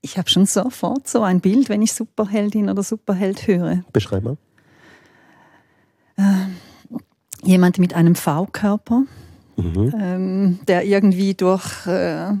Ich 0.00 0.18
habe 0.18 0.28
schon 0.28 0.46
sofort 0.46 1.08
so 1.08 1.22
ein 1.22 1.40
Bild, 1.40 1.68
wenn 1.68 1.80
ich 1.82 1.92
Superheldin 1.92 2.68
oder 2.68 2.82
Superheld 2.82 3.46
höre. 3.46 3.82
Beschreib 3.92 4.22
mal. 4.24 4.36
Jemand 7.42 7.78
mit 7.78 7.94
einem 7.94 8.14
V-Körper, 8.14 9.02
Mhm. 9.56 9.94
ähm, 10.00 10.58
der 10.66 10.84
irgendwie 10.84 11.34
durch, 11.34 11.86
äh, 11.86 12.32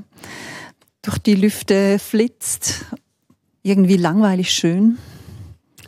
durch 1.02 1.18
die 1.18 1.34
Lüfte 1.34 1.98
flitzt. 1.98 2.86
Irgendwie 3.62 3.96
langweilig 3.96 4.50
schön. 4.52 4.98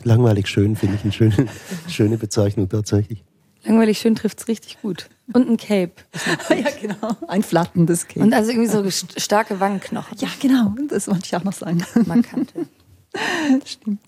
Langweilig 0.03 0.47
schön, 0.47 0.75
finde 0.75 0.95
ich 0.95 1.03
eine 1.03 1.11
schöne, 1.11 1.47
schöne 1.89 2.17
Bezeichnung 2.17 2.69
tatsächlich. 2.69 3.23
Langweilig 3.67 3.99
schön 3.99 4.15
trifft's 4.15 4.47
richtig 4.47 4.81
gut. 4.81 5.09
Und 5.33 5.49
ein 5.49 5.57
Cape. 5.57 5.91
ja, 6.49 6.69
genau. 6.81 7.15
Ein 7.27 7.43
flattendes 7.43 8.07
Kind. 8.07 8.25
Und 8.25 8.33
also 8.33 8.51
irgendwie 8.51 8.69
so 8.69 8.79
st- 8.81 9.19
starke 9.19 9.59
Wangenknochen. 9.59 10.17
ja, 10.19 10.29
genau. 10.39 10.73
Das 10.87 11.07
wollte 11.07 11.23
ich 11.25 11.35
auch 11.35 11.43
noch 11.43 11.53
sagen. 11.53 11.83
Markante. 12.05 12.65
Stimmt. 13.65 13.99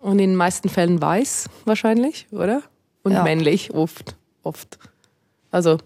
Und 0.00 0.12
in 0.12 0.18
den 0.30 0.36
meisten 0.36 0.68
Fällen 0.68 1.00
weiß 1.00 1.48
wahrscheinlich, 1.64 2.26
oder? 2.30 2.62
Und 3.02 3.12
Ja. 3.12 3.22
männlich 3.22 3.72
oft, 3.74 4.16
oft. 4.42 4.78
Also 5.50 5.78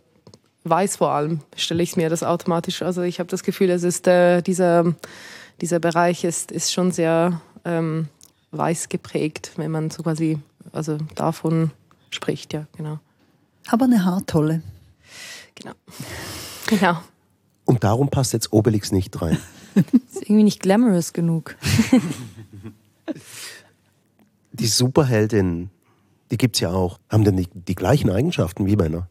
weiß 0.65 0.97
vor 0.97 1.11
allem 1.11 1.41
stelle 1.57 1.83
ich 1.83 1.97
mir 1.97 2.09
das 2.11 2.23
automatisch. 2.23 2.83
Also 2.83 3.03
ich 3.03 3.19
habe 3.19 3.29
das 3.31 3.43
Gefühl, 3.43 3.71
es 3.71 3.83
ist 3.83 4.07
äh, 4.07 4.43
dieser 4.43 4.95
dieser 5.61 5.79
Bereich 5.79 6.25
ist 6.25 6.51
ist 6.53 6.73
schon 6.73 6.93
sehr 6.93 7.41
ähm, 7.65 8.09
weiß 8.51 8.89
geprägt, 8.91 9.53
wenn 9.57 9.71
man 9.71 9.91
so 9.91 10.03
quasi 10.03 10.39
also 10.73 10.99
davon 11.15 11.71
spricht, 12.11 12.53
ja 12.53 12.67
genau, 12.77 12.99
Aber 13.69 13.85
eine 13.87 14.05
Haartolle. 14.05 14.63
genau, 15.55 15.73
genau. 16.67 16.99
Und 17.65 17.83
darum 17.85 18.09
passt 18.11 18.33
jetzt 18.33 18.53
Obelix 18.53 18.93
nicht 18.93 19.21
rein. 19.21 19.39
Ist 19.75 20.23
irgendwie 20.23 20.45
nicht 20.45 20.61
glamorous 20.61 21.13
genug. 21.13 21.57
Die 24.53 24.67
Superheldin 24.67 25.71
Die 26.31 26.39
gibt 26.39 26.57
es 26.57 26.61
ja 26.61 26.71
auch. 26.71 26.99
Haben 27.11 27.25
denn 27.25 27.37
die, 27.37 27.47
die 27.53 27.75
gleichen 27.75 28.09
Eigenschaften 28.11 28.67
wie 28.67 28.77
Männer? 28.77 29.09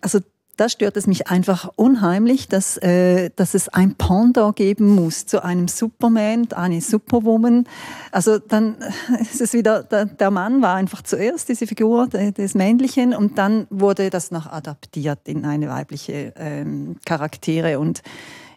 Also 0.00 0.20
da 0.62 0.68
stört 0.68 0.96
es 0.96 1.08
mich 1.08 1.26
einfach 1.26 1.72
unheimlich, 1.74 2.46
dass, 2.46 2.76
äh, 2.76 3.30
dass 3.34 3.54
es 3.54 3.68
ein 3.68 3.96
Pendant 3.96 4.54
geben 4.54 4.94
muss 4.94 5.26
zu 5.26 5.42
einem 5.42 5.66
Superman, 5.66 6.52
eine 6.52 6.80
Superwoman. 6.80 7.66
Also 8.12 8.38
dann 8.38 8.76
ist 9.20 9.40
es 9.40 9.54
wieder, 9.54 9.82
der, 9.82 10.04
der 10.04 10.30
Mann 10.30 10.62
war 10.62 10.76
einfach 10.76 11.02
zuerst 11.02 11.48
diese 11.48 11.66
Figur 11.66 12.06
des 12.06 12.54
Männlichen 12.54 13.12
und 13.12 13.38
dann 13.38 13.66
wurde 13.70 14.08
das 14.08 14.30
noch 14.30 14.46
adaptiert 14.46 15.26
in 15.26 15.44
eine 15.44 15.68
weibliche 15.68 16.32
ähm, 16.36 16.94
Charaktere 17.04 17.80
und 17.80 18.02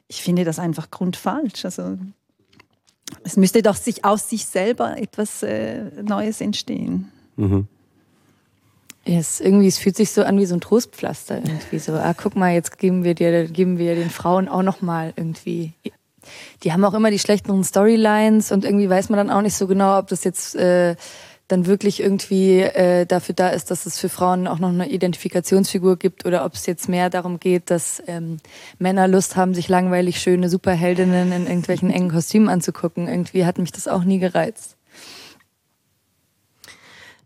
ich 0.07 0.21
finde 0.21 0.43
das 0.43 0.59
einfach 0.59 0.91
grundfalsch. 0.91 1.65
Also 1.65 1.97
es 3.23 3.35
müsste 3.35 3.63
doch 3.63 3.77
sich 3.77 4.05
aus 4.05 4.29
sich 4.29 4.45
selber 4.45 4.95
etwas 4.95 5.41
äh, 5.41 6.03
Neues 6.03 6.39
entstehen. 6.39 7.11
Mhm. 7.35 7.67
Es 9.07 9.39
irgendwie, 9.39 9.67
es 9.67 9.77
fühlt 9.77 9.95
sich 9.95 10.11
so 10.11 10.23
an 10.23 10.39
wie 10.39 10.47
so 10.47 10.55
ein 10.55 10.61
Trostpflaster 10.61 11.37
irgendwie 11.37 11.77
so. 11.77 11.93
Ah, 11.93 12.15
guck 12.15 12.35
mal, 12.35 12.53
jetzt 12.53 12.79
geben 12.79 13.03
wir 13.03 13.13
dir, 13.13 13.45
geben 13.45 13.77
wir 13.77 13.93
den 13.93 14.09
Frauen 14.09 14.47
auch 14.47 14.63
noch 14.63 14.81
mal 14.81 15.13
irgendwie. 15.15 15.73
Die 16.63 16.73
haben 16.73 16.83
auch 16.83 16.95
immer 16.95 17.11
die 17.11 17.19
schlechteren 17.19 17.63
Storylines 17.63 18.51
und 18.51 18.65
irgendwie 18.65 18.89
weiß 18.89 19.09
man 19.09 19.17
dann 19.17 19.29
auch 19.29 19.43
nicht 19.43 19.55
so 19.55 19.67
genau, 19.67 19.99
ob 19.99 20.07
das 20.07 20.23
jetzt 20.23 20.55
äh, 20.55 20.95
dann 21.47 21.67
wirklich 21.67 21.99
irgendwie 21.99 22.61
äh, 22.61 23.05
dafür 23.05 23.35
da 23.35 23.49
ist, 23.49 23.69
dass 23.69 23.85
es 23.85 23.99
für 23.99 24.09
Frauen 24.09 24.47
auch 24.47 24.57
noch 24.57 24.69
eine 24.69 24.89
Identifikationsfigur 24.89 25.97
gibt 25.97 26.25
oder 26.25 26.43
ob 26.43 26.55
es 26.55 26.65
jetzt 26.65 26.89
mehr 26.89 27.09
darum 27.09 27.39
geht, 27.39 27.69
dass 27.69 28.01
ähm, 28.07 28.37
Männer 28.79 29.07
Lust 29.07 29.35
haben, 29.35 29.53
sich 29.53 29.69
langweilig 29.69 30.19
schöne 30.19 30.49
Superheldinnen 30.49 31.31
in 31.31 31.45
irgendwelchen 31.45 31.91
engen 31.91 32.09
Kostümen 32.09 32.49
anzugucken. 32.49 33.07
Irgendwie 33.07 33.45
hat 33.45 33.59
mich 33.59 33.71
das 33.71 33.87
auch 33.87 34.03
nie 34.03 34.17
gereizt. 34.17 34.74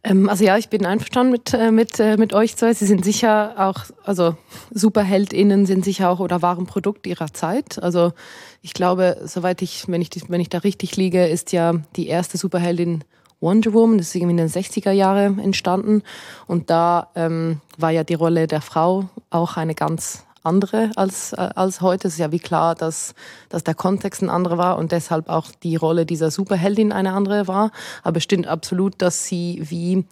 Ähm, 0.03 0.29
also 0.29 0.43
ja, 0.43 0.57
ich 0.57 0.69
bin 0.69 0.85
einverstanden 0.85 1.31
mit, 1.31 1.53
äh, 1.53 1.71
mit, 1.71 1.99
äh, 1.99 2.17
mit 2.17 2.33
euch 2.33 2.55
zwei. 2.55 2.73
Sie 2.73 2.85
sind 2.85 3.03
sicher 3.03 3.55
auch, 3.57 3.85
also 4.03 4.35
SuperheldInnen 4.71 5.65
sind 5.65 5.83
sicher 5.83 6.09
auch 6.09 6.19
oder 6.19 6.41
waren 6.41 6.65
Produkt 6.65 7.07
ihrer 7.07 7.33
Zeit. 7.33 7.81
Also 7.81 8.13
ich 8.61 8.73
glaube, 8.73 9.21
soweit 9.25 9.61
ich, 9.61 9.87
wenn 9.87 10.01
ich, 10.01 10.09
wenn 10.27 10.41
ich 10.41 10.49
da 10.49 10.59
richtig 10.59 10.95
liege, 10.95 11.27
ist 11.27 11.51
ja 11.51 11.73
die 11.95 12.07
erste 12.07 12.37
Superheldin 12.37 13.03
Wonder 13.41 13.73
Woman, 13.73 13.97
das 13.97 14.07
ist 14.07 14.15
irgendwie 14.15 14.31
in 14.31 14.37
den 14.37 14.49
60er 14.49 14.91
Jahren 14.91 15.39
entstanden. 15.39 16.03
Und 16.45 16.69
da 16.69 17.09
ähm, 17.15 17.61
war 17.77 17.91
ja 17.91 18.03
die 18.03 18.15
Rolle 18.15 18.47
der 18.47 18.61
Frau 18.61 19.09
auch 19.29 19.55
eine 19.55 19.75
ganz 19.75 20.25
andere 20.43 20.91
als, 20.95 21.33
äh, 21.33 21.49
als 21.55 21.81
heute. 21.81 22.07
Es 22.07 22.15
ist 22.15 22.19
ja 22.19 22.31
wie 22.31 22.39
klar, 22.39 22.75
dass, 22.75 23.13
dass 23.49 23.63
der 23.63 23.75
Kontext 23.75 24.21
ein 24.21 24.29
anderer 24.29 24.57
war 24.57 24.77
und 24.77 24.91
deshalb 24.91 25.29
auch 25.29 25.47
die 25.63 25.75
Rolle 25.75 26.05
dieser 26.05 26.31
Superheldin 26.31 26.91
eine 26.91 27.13
andere 27.13 27.47
war. 27.47 27.71
Aber 28.03 28.17
es 28.17 28.23
stimmt 28.23 28.47
absolut, 28.47 29.01
dass 29.01 29.25
sie 29.25 29.61
wie 29.63 30.05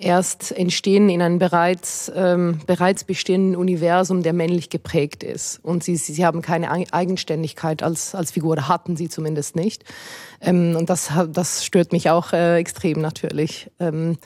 erst 0.00 0.52
entstehen 0.52 1.08
in 1.08 1.22
einem 1.22 1.38
bereits, 1.38 2.10
ähm, 2.14 2.60
bereits 2.66 3.04
bestehenden 3.04 3.54
Universum, 3.54 4.22
der 4.22 4.32
männlich 4.32 4.70
geprägt 4.70 5.22
ist. 5.22 5.60
Und 5.62 5.84
sie, 5.84 5.96
sie, 5.96 6.14
sie 6.14 6.24
haben 6.24 6.42
keine 6.42 6.70
Eigenständigkeit 6.92 7.82
als, 7.82 8.14
als 8.14 8.30
Figur, 8.30 8.52
oder 8.52 8.68
hatten 8.68 8.96
sie 8.96 9.08
zumindest 9.08 9.56
nicht. 9.56 9.84
Ähm, 10.40 10.74
und 10.76 10.88
das, 10.88 11.10
das 11.30 11.64
stört 11.64 11.92
mich 11.92 12.08
auch 12.08 12.32
äh, 12.32 12.56
extrem 12.56 13.00
natürlich. 13.00 13.70
Ähm, 13.78 14.16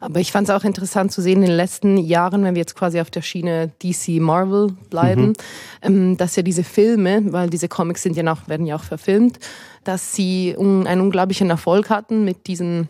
aber 0.00 0.20
ich 0.20 0.30
fand 0.30 0.48
es 0.48 0.54
auch 0.54 0.64
interessant 0.64 1.12
zu 1.12 1.20
sehen 1.20 1.42
in 1.42 1.48
den 1.48 1.56
letzten 1.56 1.96
Jahren, 1.98 2.44
wenn 2.44 2.54
wir 2.54 2.60
jetzt 2.60 2.76
quasi 2.76 3.00
auf 3.00 3.10
der 3.10 3.22
Schiene 3.22 3.72
DC 3.82 4.20
Marvel 4.20 4.76
bleiben, 4.88 5.26
mhm. 5.26 5.34
ähm, 5.82 6.16
dass 6.16 6.36
ja 6.36 6.42
diese 6.42 6.64
Filme, 6.64 7.32
weil 7.32 7.50
diese 7.50 7.68
Comics 7.68 8.02
sind 8.02 8.16
ja 8.16 8.22
noch, 8.22 8.48
werden 8.48 8.66
ja 8.66 8.76
auch 8.76 8.84
verfilmt, 8.84 9.40
dass 9.82 10.14
sie 10.14 10.54
un, 10.56 10.86
einen 10.86 11.00
unglaublichen 11.00 11.50
Erfolg 11.50 11.90
hatten 11.90 12.24
mit 12.24 12.46
diesen 12.46 12.88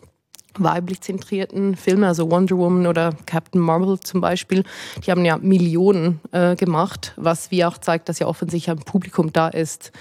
weiblich 0.59 1.01
zentrierten 1.01 1.77
Filme, 1.77 2.07
also 2.07 2.31
Wonder 2.31 2.57
Woman 2.57 2.87
oder 2.87 3.13
Captain 3.27 3.61
Marvel 3.61 3.99
zum 4.01 4.21
Beispiel, 4.21 4.65
die 5.05 5.11
haben 5.11 5.25
ja 5.25 5.39
Millionen 5.39 6.21
äh, 6.33 6.57
gemacht, 6.57 7.13
was 7.17 7.51
wie 7.51 7.65
auch 7.65 7.79
zeigt, 7.79 8.09
dass 8.09 8.19
ja 8.19 8.27
offensichtlich 8.27 8.71
ein 8.71 8.85
Publikum 8.85 9.33
da 9.33 9.49
ist, 9.49 9.93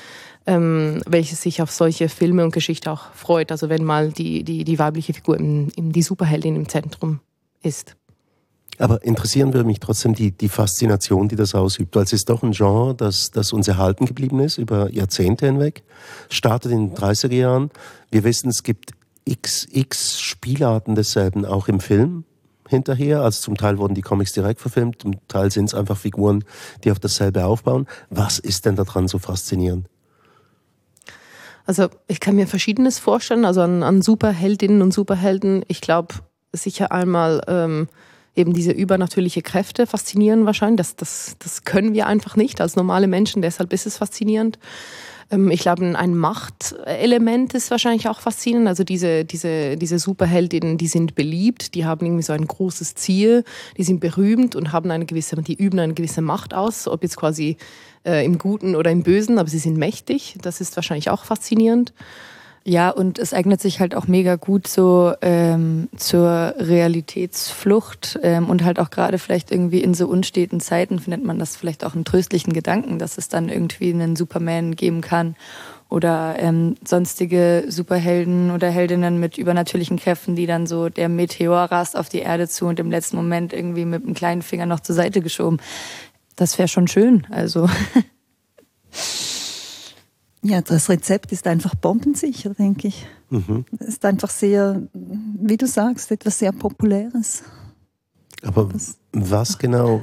ähm, 0.45 1.01
welches 1.07 1.41
sich 1.41 1.61
auf 1.61 1.71
solche 1.71 2.09
Filme 2.09 2.43
und 2.43 2.53
Geschichte 2.53 2.91
auch 2.91 3.13
freut. 3.13 3.51
Also 3.51 3.69
wenn 3.69 3.83
mal 3.83 4.11
die, 4.11 4.43
die, 4.43 4.63
die 4.63 4.79
weibliche 4.79 5.13
Figur, 5.13 5.37
im, 5.37 5.69
im, 5.75 5.91
die 5.91 6.01
Superheldin 6.01 6.55
im 6.55 6.67
Zentrum 6.67 7.19
ist. 7.61 7.95
Aber 8.79 9.03
interessieren 9.03 9.53
würde 9.53 9.67
mich 9.67 9.79
trotzdem 9.79 10.15
die, 10.15 10.31
die 10.31 10.49
Faszination, 10.49 11.29
die 11.29 11.35
das 11.35 11.53
ausübt, 11.53 11.95
weil 11.95 12.03
es 12.03 12.13
ist 12.13 12.29
doch 12.29 12.41
ein 12.41 12.51
Genre, 12.51 12.95
das, 12.95 13.29
das 13.29 13.53
uns 13.53 13.67
erhalten 13.67 14.05
geblieben 14.05 14.39
ist 14.39 14.57
über 14.57 14.91
Jahrzehnte 14.91 15.45
hinweg. 15.45 15.83
Startet 16.29 16.71
in 16.71 16.89
den 16.89 16.97
30er 16.97 17.33
Jahren. 17.33 17.69
Wir 18.09 18.23
wissen, 18.23 18.49
es 18.49 18.63
gibt 18.63 18.91
xx 19.29 20.19
Spielarten 20.19 20.95
desselben 20.95 21.45
auch 21.45 21.67
im 21.67 21.79
Film 21.79 22.25
hinterher. 22.67 23.21
Also 23.21 23.41
zum 23.41 23.57
Teil 23.57 23.77
wurden 23.77 23.95
die 23.95 24.01
Comics 24.01 24.33
direkt 24.33 24.61
verfilmt, 24.61 25.01
zum 25.01 25.15
Teil 25.27 25.51
sind 25.51 25.65
es 25.65 25.73
einfach 25.73 25.97
Figuren, 25.97 26.43
die 26.83 26.91
auf 26.91 26.99
dasselbe 26.99 27.45
aufbauen. 27.45 27.87
Was 28.09 28.39
ist 28.39 28.65
denn 28.65 28.75
daran 28.75 29.07
so 29.07 29.19
faszinierend? 29.19 29.87
Also 31.65 31.87
ich 32.07 32.19
kann 32.19 32.35
mir 32.35 32.47
Verschiedenes 32.47 32.99
vorstellen, 32.99 33.45
also 33.45 33.61
an, 33.61 33.83
an 33.83 34.01
Superheldinnen 34.01 34.81
und 34.81 34.93
Superhelden. 34.93 35.63
Ich 35.67 35.79
glaube 35.79 36.15
sicher 36.51 36.91
einmal 36.91 37.41
ähm, 37.47 37.87
eben 38.35 38.53
diese 38.53 38.71
übernatürliche 38.71 39.41
Kräfte 39.41 39.87
faszinieren 39.87 40.45
wahrscheinlich. 40.45 40.77
Das, 40.77 40.95
das, 40.95 41.35
das 41.39 41.63
können 41.63 41.93
wir 41.93 42.07
einfach 42.07 42.35
nicht 42.35 42.59
als 42.59 42.75
normale 42.75 43.07
Menschen, 43.07 43.41
deshalb 43.41 43.71
ist 43.71 43.85
es 43.85 43.97
faszinierend. 43.97 44.59
Ähm, 45.31 45.51
ich 45.51 45.61
glaube, 45.61 45.83
ein 45.97 46.15
Machtelement 46.15 47.53
ist 47.53 47.71
wahrscheinlich 47.71 48.07
auch 48.07 48.19
faszinierend. 48.19 48.67
Also 48.67 48.83
diese, 48.83 49.25
diese, 49.25 49.77
diese 49.77 49.99
Superheldinnen, 49.99 50.77
die 50.77 50.87
sind 50.87 51.15
beliebt, 51.15 51.75
die 51.75 51.85
haben 51.85 52.05
irgendwie 52.05 52.23
so 52.23 52.33
ein 52.33 52.45
großes 52.45 52.95
Ziel, 52.95 53.43
die 53.77 53.83
sind 53.83 53.99
berühmt 53.99 54.55
und 54.55 54.71
haben 54.71 54.91
eine 54.91 55.05
gewisse, 55.05 55.35
die 55.41 55.55
üben 55.55 55.79
eine 55.79 55.93
gewisse 55.93 56.21
Macht 56.21 56.53
aus, 56.53 56.87
ob 56.87 57.03
jetzt 57.03 57.17
quasi 57.17 57.57
äh, 58.05 58.25
im 58.25 58.37
Guten 58.37 58.75
oder 58.75 58.91
im 58.91 59.03
Bösen, 59.03 59.39
aber 59.39 59.49
sie 59.49 59.59
sind 59.59 59.77
mächtig. 59.77 60.37
Das 60.41 60.61
ist 60.61 60.75
wahrscheinlich 60.75 61.09
auch 61.09 61.25
faszinierend. 61.25 61.93
Ja, 62.65 62.91
und 62.91 63.19
es 63.19 63.33
eignet 63.33 63.59
sich 63.59 63.81
halt 63.81 63.93
auch 63.93 64.07
mega 64.07 64.37
gut 64.37 64.67
so 64.67 65.13
ähm, 65.21 65.89
zur 65.97 66.55
Realitätsflucht 66.57 68.17
ähm, 68.23 68.49
und 68.49 68.63
halt 68.63 68.79
auch 68.79 68.89
gerade 68.89 69.19
vielleicht 69.19 69.51
irgendwie 69.51 69.81
in 69.81 69.93
so 69.93 70.07
unsteten 70.07 70.61
Zeiten 70.61 70.99
findet 70.99 71.25
man 71.25 71.39
das 71.39 71.57
vielleicht 71.57 71.83
auch 71.83 71.93
einen 71.93 72.05
tröstlichen 72.05 72.53
Gedanken, 72.53 72.99
dass 72.99 73.17
es 73.17 73.27
dann 73.27 73.49
irgendwie 73.49 73.93
einen 73.93 74.15
Superman 74.15 74.77
geben 74.77 75.01
kann 75.01 75.35
oder 75.89 76.37
ähm, 76.39 76.75
sonstige 76.85 77.65
Superhelden 77.67 78.49
oder 78.51 78.69
Heldinnen 78.69 79.19
mit 79.19 79.37
übernatürlichen 79.37 79.99
Kräften, 79.99 80.37
die 80.37 80.45
dann 80.45 80.65
so 80.65 80.87
der 80.87 81.09
Meteor 81.09 81.65
rast 81.65 81.97
auf 81.97 82.07
die 82.07 82.19
Erde 82.19 82.47
zu 82.47 82.67
und 82.67 82.79
im 82.79 82.89
letzten 82.89 83.17
Moment 83.17 83.51
irgendwie 83.51 83.83
mit 83.83 84.05
einem 84.05 84.13
kleinen 84.13 84.41
Finger 84.41 84.65
noch 84.65 84.79
zur 84.79 84.95
Seite 84.95 85.19
geschoben. 85.19 85.57
Das 86.37 86.57
wäre 86.57 86.69
schon 86.69 86.87
schön, 86.87 87.27
also. 87.29 87.69
Ja, 90.43 90.61
das 90.61 90.89
Rezept 90.89 91.31
ist 91.31 91.47
einfach 91.47 91.73
bombensicher, 91.73 92.53
denke 92.53 92.89
ich. 92.89 93.07
Mhm. 93.29 93.65
Es 93.79 93.87
ist 93.87 94.05
einfach 94.05 94.29
sehr, 94.29 94.81
wie 94.93 95.57
du 95.57 95.67
sagst, 95.67 96.11
etwas 96.11 96.39
sehr 96.39 96.51
Populäres. 96.51 97.43
Aber 98.43 98.69
das 98.71 98.97
was 99.13 99.57
genau? 99.57 100.01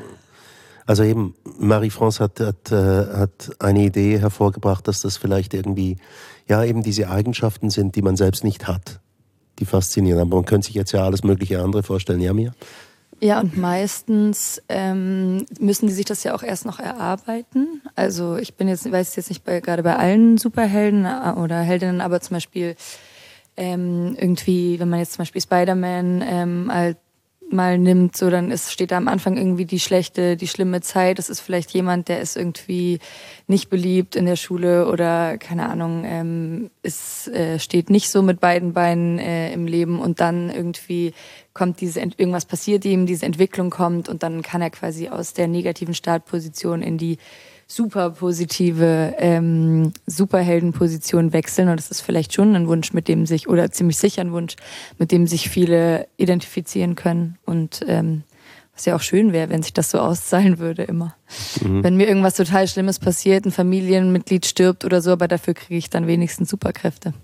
Also 0.87 1.03
eben, 1.03 1.35
Marie-France 1.59 2.25
hat, 2.25 2.41
hat, 2.41 2.73
äh, 2.73 3.07
hat 3.17 3.51
eine 3.59 3.85
Idee 3.85 4.19
hervorgebracht, 4.19 4.89
dass 4.89 5.01
das 5.01 5.19
vielleicht 5.19 5.53
irgendwie, 5.53 5.99
ja, 6.49 6.65
eben 6.65 6.83
diese 6.83 7.11
Eigenschaften 7.11 7.71
sind, 7.71 7.95
die 7.95 8.03
man 8.03 8.17
selbst 8.17 8.43
nicht 8.43 8.67
hat, 8.67 9.01
die 9.59 9.67
faszinieren. 9.67 10.21
Aber 10.21 10.37
man 10.37 10.47
könnte 10.47 10.67
sich 10.67 10.75
jetzt 10.75 10.93
ja 10.93 11.05
alles 11.05 11.23
mögliche 11.23 11.63
andere 11.63 11.83
vorstellen. 11.83 12.21
Ja, 12.21 12.33
mir? 12.33 12.53
Ja, 13.23 13.41
und 13.41 13.57
meistens 13.57 14.63
ähm, 14.71 15.45
müssen 15.59 15.87
die 15.87 15.93
sich 15.93 16.07
das 16.07 16.25
ja 16.25 16.35
auch 16.35 16.43
erst 16.43 16.65
noch 16.65 16.79
erarbeiten. 16.79 17.83
Also 17.95 18.37
ich 18.37 18.55
bin 18.55 18.67
jetzt, 18.67 18.91
weiß 18.91 19.15
jetzt 19.17 19.29
nicht 19.29 19.45
bei, 19.45 19.61
gerade 19.61 19.83
bei 19.83 19.97
allen 19.97 20.39
Superhelden 20.39 21.05
äh, 21.05 21.35
oder 21.37 21.61
Heldinnen, 21.61 22.01
aber 22.01 22.21
zum 22.23 22.37
Beispiel 22.37 22.77
ähm, 23.59 24.17
irgendwie, 24.19 24.81
wenn 24.81 24.89
man 24.89 25.01
jetzt 25.01 25.13
zum 25.13 25.23
Beispiel 25.23 25.43
Spider-Man 25.43 26.25
ähm, 26.27 26.71
als 26.71 26.97
mal 27.53 27.79
nimmt, 27.79 28.17
so 28.17 28.31
dann 28.31 28.51
ist, 28.51 28.73
steht 28.73 28.91
da 28.91 28.97
am 28.97 29.09
Anfang 29.09 29.37
irgendwie 29.37 29.65
die 29.65 29.81
schlechte, 29.81 30.37
die 30.37 30.49
schlimme 30.49 30.81
Zeit. 30.81 31.19
Das 31.19 31.29
ist 31.29 31.41
vielleicht 31.41 31.71
jemand, 31.73 32.09
der 32.09 32.21
ist 32.21 32.37
irgendwie 32.37 32.99
nicht 33.47 33.71
beliebt 33.71 34.17
in 34.17 34.27
der 34.27 34.37
Schule 34.37 34.87
oder 34.89 35.39
keine 35.39 35.69
Ahnung, 35.69 36.05
ähm, 36.05 36.71
ist, 36.83 37.29
äh, 37.29 37.59
steht 37.59 37.91
nicht 37.91 38.11
so 38.11 38.23
mit 38.23 38.41
beiden 38.41 38.73
Beinen 38.73 39.19
äh, 39.19 39.53
im 39.53 39.67
Leben 39.67 40.01
und 40.01 40.21
dann 40.21 40.51
irgendwie 40.51 41.13
kommt 41.53 41.81
diese 41.81 42.01
irgendwas 42.01 42.47
passiert 42.47 42.85
ihm, 42.85 43.07
diese 43.07 43.27
Entwicklung 43.27 43.71
kommt 43.71 44.09
und 44.09 44.23
dann 44.23 44.43
kann 44.43 44.63
er 44.63 44.71
quasi 44.71 45.09
aus 45.09 45.33
der 45.33 45.49
negativen 45.49 45.95
Startposition 45.95 46.83
in 46.83 46.97
die 46.97 47.19
super 47.71 48.11
positive 48.11 49.15
ähm, 49.19 49.93
Superheldenposition 50.07 51.33
wechseln. 51.33 51.69
Und 51.69 51.79
das 51.79 51.91
ist 51.91 52.01
vielleicht 52.01 52.35
schon 52.35 52.57
ein 52.57 52.67
Wunsch, 52.67 52.93
mit 52.93 53.07
dem 53.07 53.27
sich, 53.27 53.49
oder 53.49 53.71
ziemlich 53.71 53.97
sicher 53.97 54.23
ein 54.23 54.33
Wunsch, 54.33 54.57
mit 54.99 55.13
dem 55.13 55.29
sich 55.29 55.49
viele 55.49 56.09
identifizieren 56.17 56.97
können. 56.97 57.39
Und 57.47 57.81
ähm, 57.87 58.25
was 58.75 58.87
ja 58.87 58.97
auch 58.97 59.01
schön 59.01 59.33
wäre, 59.33 59.51
wenn 59.51 59.63
sich 59.63 59.73
das 59.73 59.91
so 59.91 59.99
auszahlen 59.99 60.59
würde 60.59 60.83
immer. 60.83 61.15
Mhm. 61.63 61.85
Wenn 61.85 61.97
mir 61.97 62.09
irgendwas 62.09 62.35
total 62.35 62.67
Schlimmes 62.67 62.99
passiert, 62.99 63.47
ein 63.47 63.53
Familienmitglied 63.53 64.47
stirbt 64.47 64.85
oder 64.85 65.01
so, 65.01 65.13
aber 65.13 65.29
dafür 65.29 65.55
kriege 65.55 65.77
ich 65.77 65.91
dann 65.91 66.09
wenigstens 66.09 66.51
Superkräfte. 66.51 67.15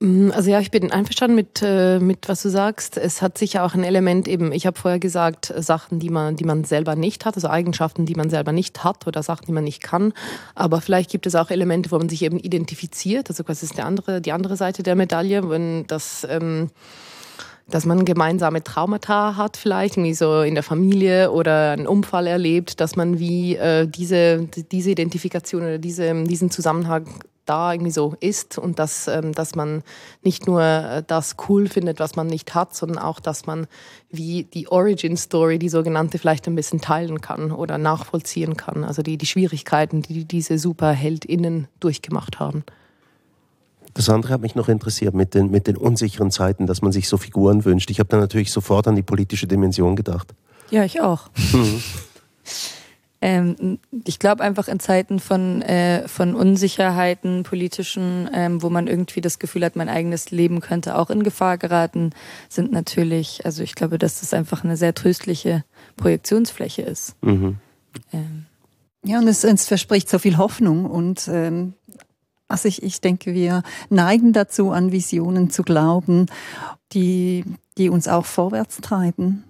Mm, 0.00 0.30
also 0.32 0.50
ja, 0.50 0.60
ich 0.60 0.70
bin 0.70 0.92
einverstanden 0.92 1.36
mit, 1.36 1.62
äh, 1.62 1.98
mit 1.98 2.28
was 2.28 2.42
du 2.42 2.50
sagst. 2.50 2.98
Es 2.98 3.22
hat 3.22 3.38
sicher 3.38 3.64
auch 3.64 3.74
ein 3.74 3.84
Element 3.84 4.28
eben, 4.28 4.52
ich 4.52 4.66
habe 4.66 4.78
vorher 4.78 4.98
gesagt, 5.00 5.52
Sachen, 5.56 6.00
die 6.00 6.10
man, 6.10 6.36
die 6.36 6.44
man 6.44 6.64
selber 6.64 6.96
nicht 6.96 7.24
hat, 7.24 7.36
also 7.36 7.48
Eigenschaften, 7.48 8.04
die 8.04 8.14
man 8.14 8.28
selber 8.28 8.52
nicht 8.52 8.84
hat 8.84 9.06
oder 9.06 9.22
Sachen, 9.22 9.46
die 9.46 9.52
man 9.52 9.64
nicht 9.64 9.82
kann. 9.82 10.12
Aber 10.54 10.82
vielleicht 10.82 11.10
gibt 11.10 11.26
es 11.26 11.34
auch 11.34 11.50
Elemente, 11.50 11.90
wo 11.90 11.98
man 11.98 12.10
sich 12.10 12.22
eben 12.22 12.38
identifiziert. 12.38 13.30
Also 13.30 13.44
was 13.46 13.62
ist 13.62 13.78
der 13.78 13.86
andere, 13.86 14.20
die 14.20 14.32
andere 14.32 14.56
Seite 14.56 14.82
der 14.82 14.96
Medaille, 14.96 15.48
wenn 15.48 15.86
das 15.86 16.26
ähm, 16.28 16.70
dass 17.68 17.84
man 17.84 18.04
gemeinsame 18.04 18.62
Traumata 18.62 19.36
hat, 19.36 19.56
vielleicht 19.56 19.96
irgendwie 19.96 20.14
so 20.14 20.42
in 20.42 20.54
der 20.54 20.62
Familie 20.62 21.32
oder 21.32 21.72
einen 21.72 21.88
Unfall 21.88 22.28
erlebt, 22.28 22.80
dass 22.80 22.94
man 22.94 23.18
wie 23.18 23.56
äh, 23.56 23.88
diese, 23.88 24.48
diese 24.70 24.90
Identifikation 24.90 25.62
oder 25.62 25.78
diese, 25.78 26.14
diesen 26.24 26.52
Zusammenhang 26.52 27.08
da 27.46 27.72
irgendwie 27.72 27.92
so 27.92 28.14
ist 28.20 28.58
und 28.58 28.78
dass, 28.78 29.08
ähm, 29.08 29.32
dass 29.32 29.54
man 29.54 29.82
nicht 30.22 30.46
nur 30.46 30.62
äh, 30.62 31.02
das 31.06 31.36
cool 31.48 31.68
findet, 31.68 32.00
was 32.00 32.16
man 32.16 32.26
nicht 32.26 32.54
hat, 32.54 32.74
sondern 32.74 32.98
auch, 32.98 33.20
dass 33.20 33.46
man 33.46 33.66
wie 34.10 34.44
die 34.44 34.68
Origin 34.68 35.16
Story, 35.16 35.58
die 35.58 35.68
sogenannte, 35.68 36.18
vielleicht 36.18 36.46
ein 36.46 36.54
bisschen 36.54 36.80
teilen 36.80 37.20
kann 37.20 37.52
oder 37.52 37.78
nachvollziehen 37.78 38.56
kann. 38.56 38.84
Also 38.84 39.02
die, 39.02 39.16
die 39.16 39.26
Schwierigkeiten, 39.26 40.02
die 40.02 40.24
diese 40.24 40.58
SuperheldInnen 40.58 41.68
durchgemacht 41.80 42.40
haben. 42.40 42.64
Das 43.94 44.10
andere 44.10 44.34
hat 44.34 44.42
mich 44.42 44.54
noch 44.54 44.68
interessiert 44.68 45.14
mit 45.14 45.32
den, 45.32 45.50
mit 45.50 45.66
den 45.66 45.76
unsicheren 45.76 46.30
Zeiten, 46.30 46.66
dass 46.66 46.82
man 46.82 46.92
sich 46.92 47.08
so 47.08 47.16
Figuren 47.16 47.64
wünscht. 47.64 47.90
Ich 47.90 47.98
habe 47.98 48.10
da 48.10 48.18
natürlich 48.18 48.52
sofort 48.52 48.86
an 48.88 48.94
die 48.94 49.02
politische 49.02 49.46
Dimension 49.46 49.96
gedacht. 49.96 50.34
Ja, 50.70 50.84
ich 50.84 51.00
auch. 51.00 51.30
Ähm, 53.20 53.78
ich 54.04 54.18
glaube 54.18 54.42
einfach 54.42 54.68
in 54.68 54.78
Zeiten 54.78 55.20
von, 55.20 55.62
äh, 55.62 56.06
von 56.06 56.34
Unsicherheiten, 56.34 57.44
politischen, 57.44 58.28
ähm, 58.32 58.62
wo 58.62 58.68
man 58.68 58.86
irgendwie 58.86 59.20
das 59.20 59.38
Gefühl 59.38 59.64
hat, 59.64 59.76
mein 59.76 59.88
eigenes 59.88 60.30
Leben 60.30 60.60
könnte 60.60 60.96
auch 60.96 61.10
in 61.10 61.22
Gefahr 61.22 61.56
geraten, 61.56 62.10
sind 62.48 62.72
natürlich, 62.72 63.44
also 63.44 63.62
ich 63.62 63.74
glaube, 63.74 63.98
dass 63.98 64.20
das 64.20 64.34
einfach 64.34 64.64
eine 64.64 64.76
sehr 64.76 64.94
tröstliche 64.94 65.64
Projektionsfläche 65.96 66.82
ist. 66.82 67.16
Mhm. 67.22 67.56
Ähm. 68.12 68.46
Ja, 69.04 69.18
und 69.18 69.28
es, 69.28 69.44
es, 69.44 69.66
verspricht 69.66 70.08
so 70.08 70.18
viel 70.18 70.36
Hoffnung 70.36 70.84
und 70.84 71.28
ähm, 71.28 71.74
also 72.48 72.68
ich, 72.68 72.82
ich 72.82 73.00
denke, 73.00 73.34
wir 73.34 73.62
neigen 73.88 74.32
dazu, 74.32 74.70
an 74.70 74.92
Visionen 74.92 75.50
zu 75.50 75.62
glauben, 75.62 76.26
die, 76.92 77.44
die 77.78 77.88
uns 77.88 78.08
auch 78.08 78.26
vorwärts 78.26 78.80
treiben. 78.80 79.44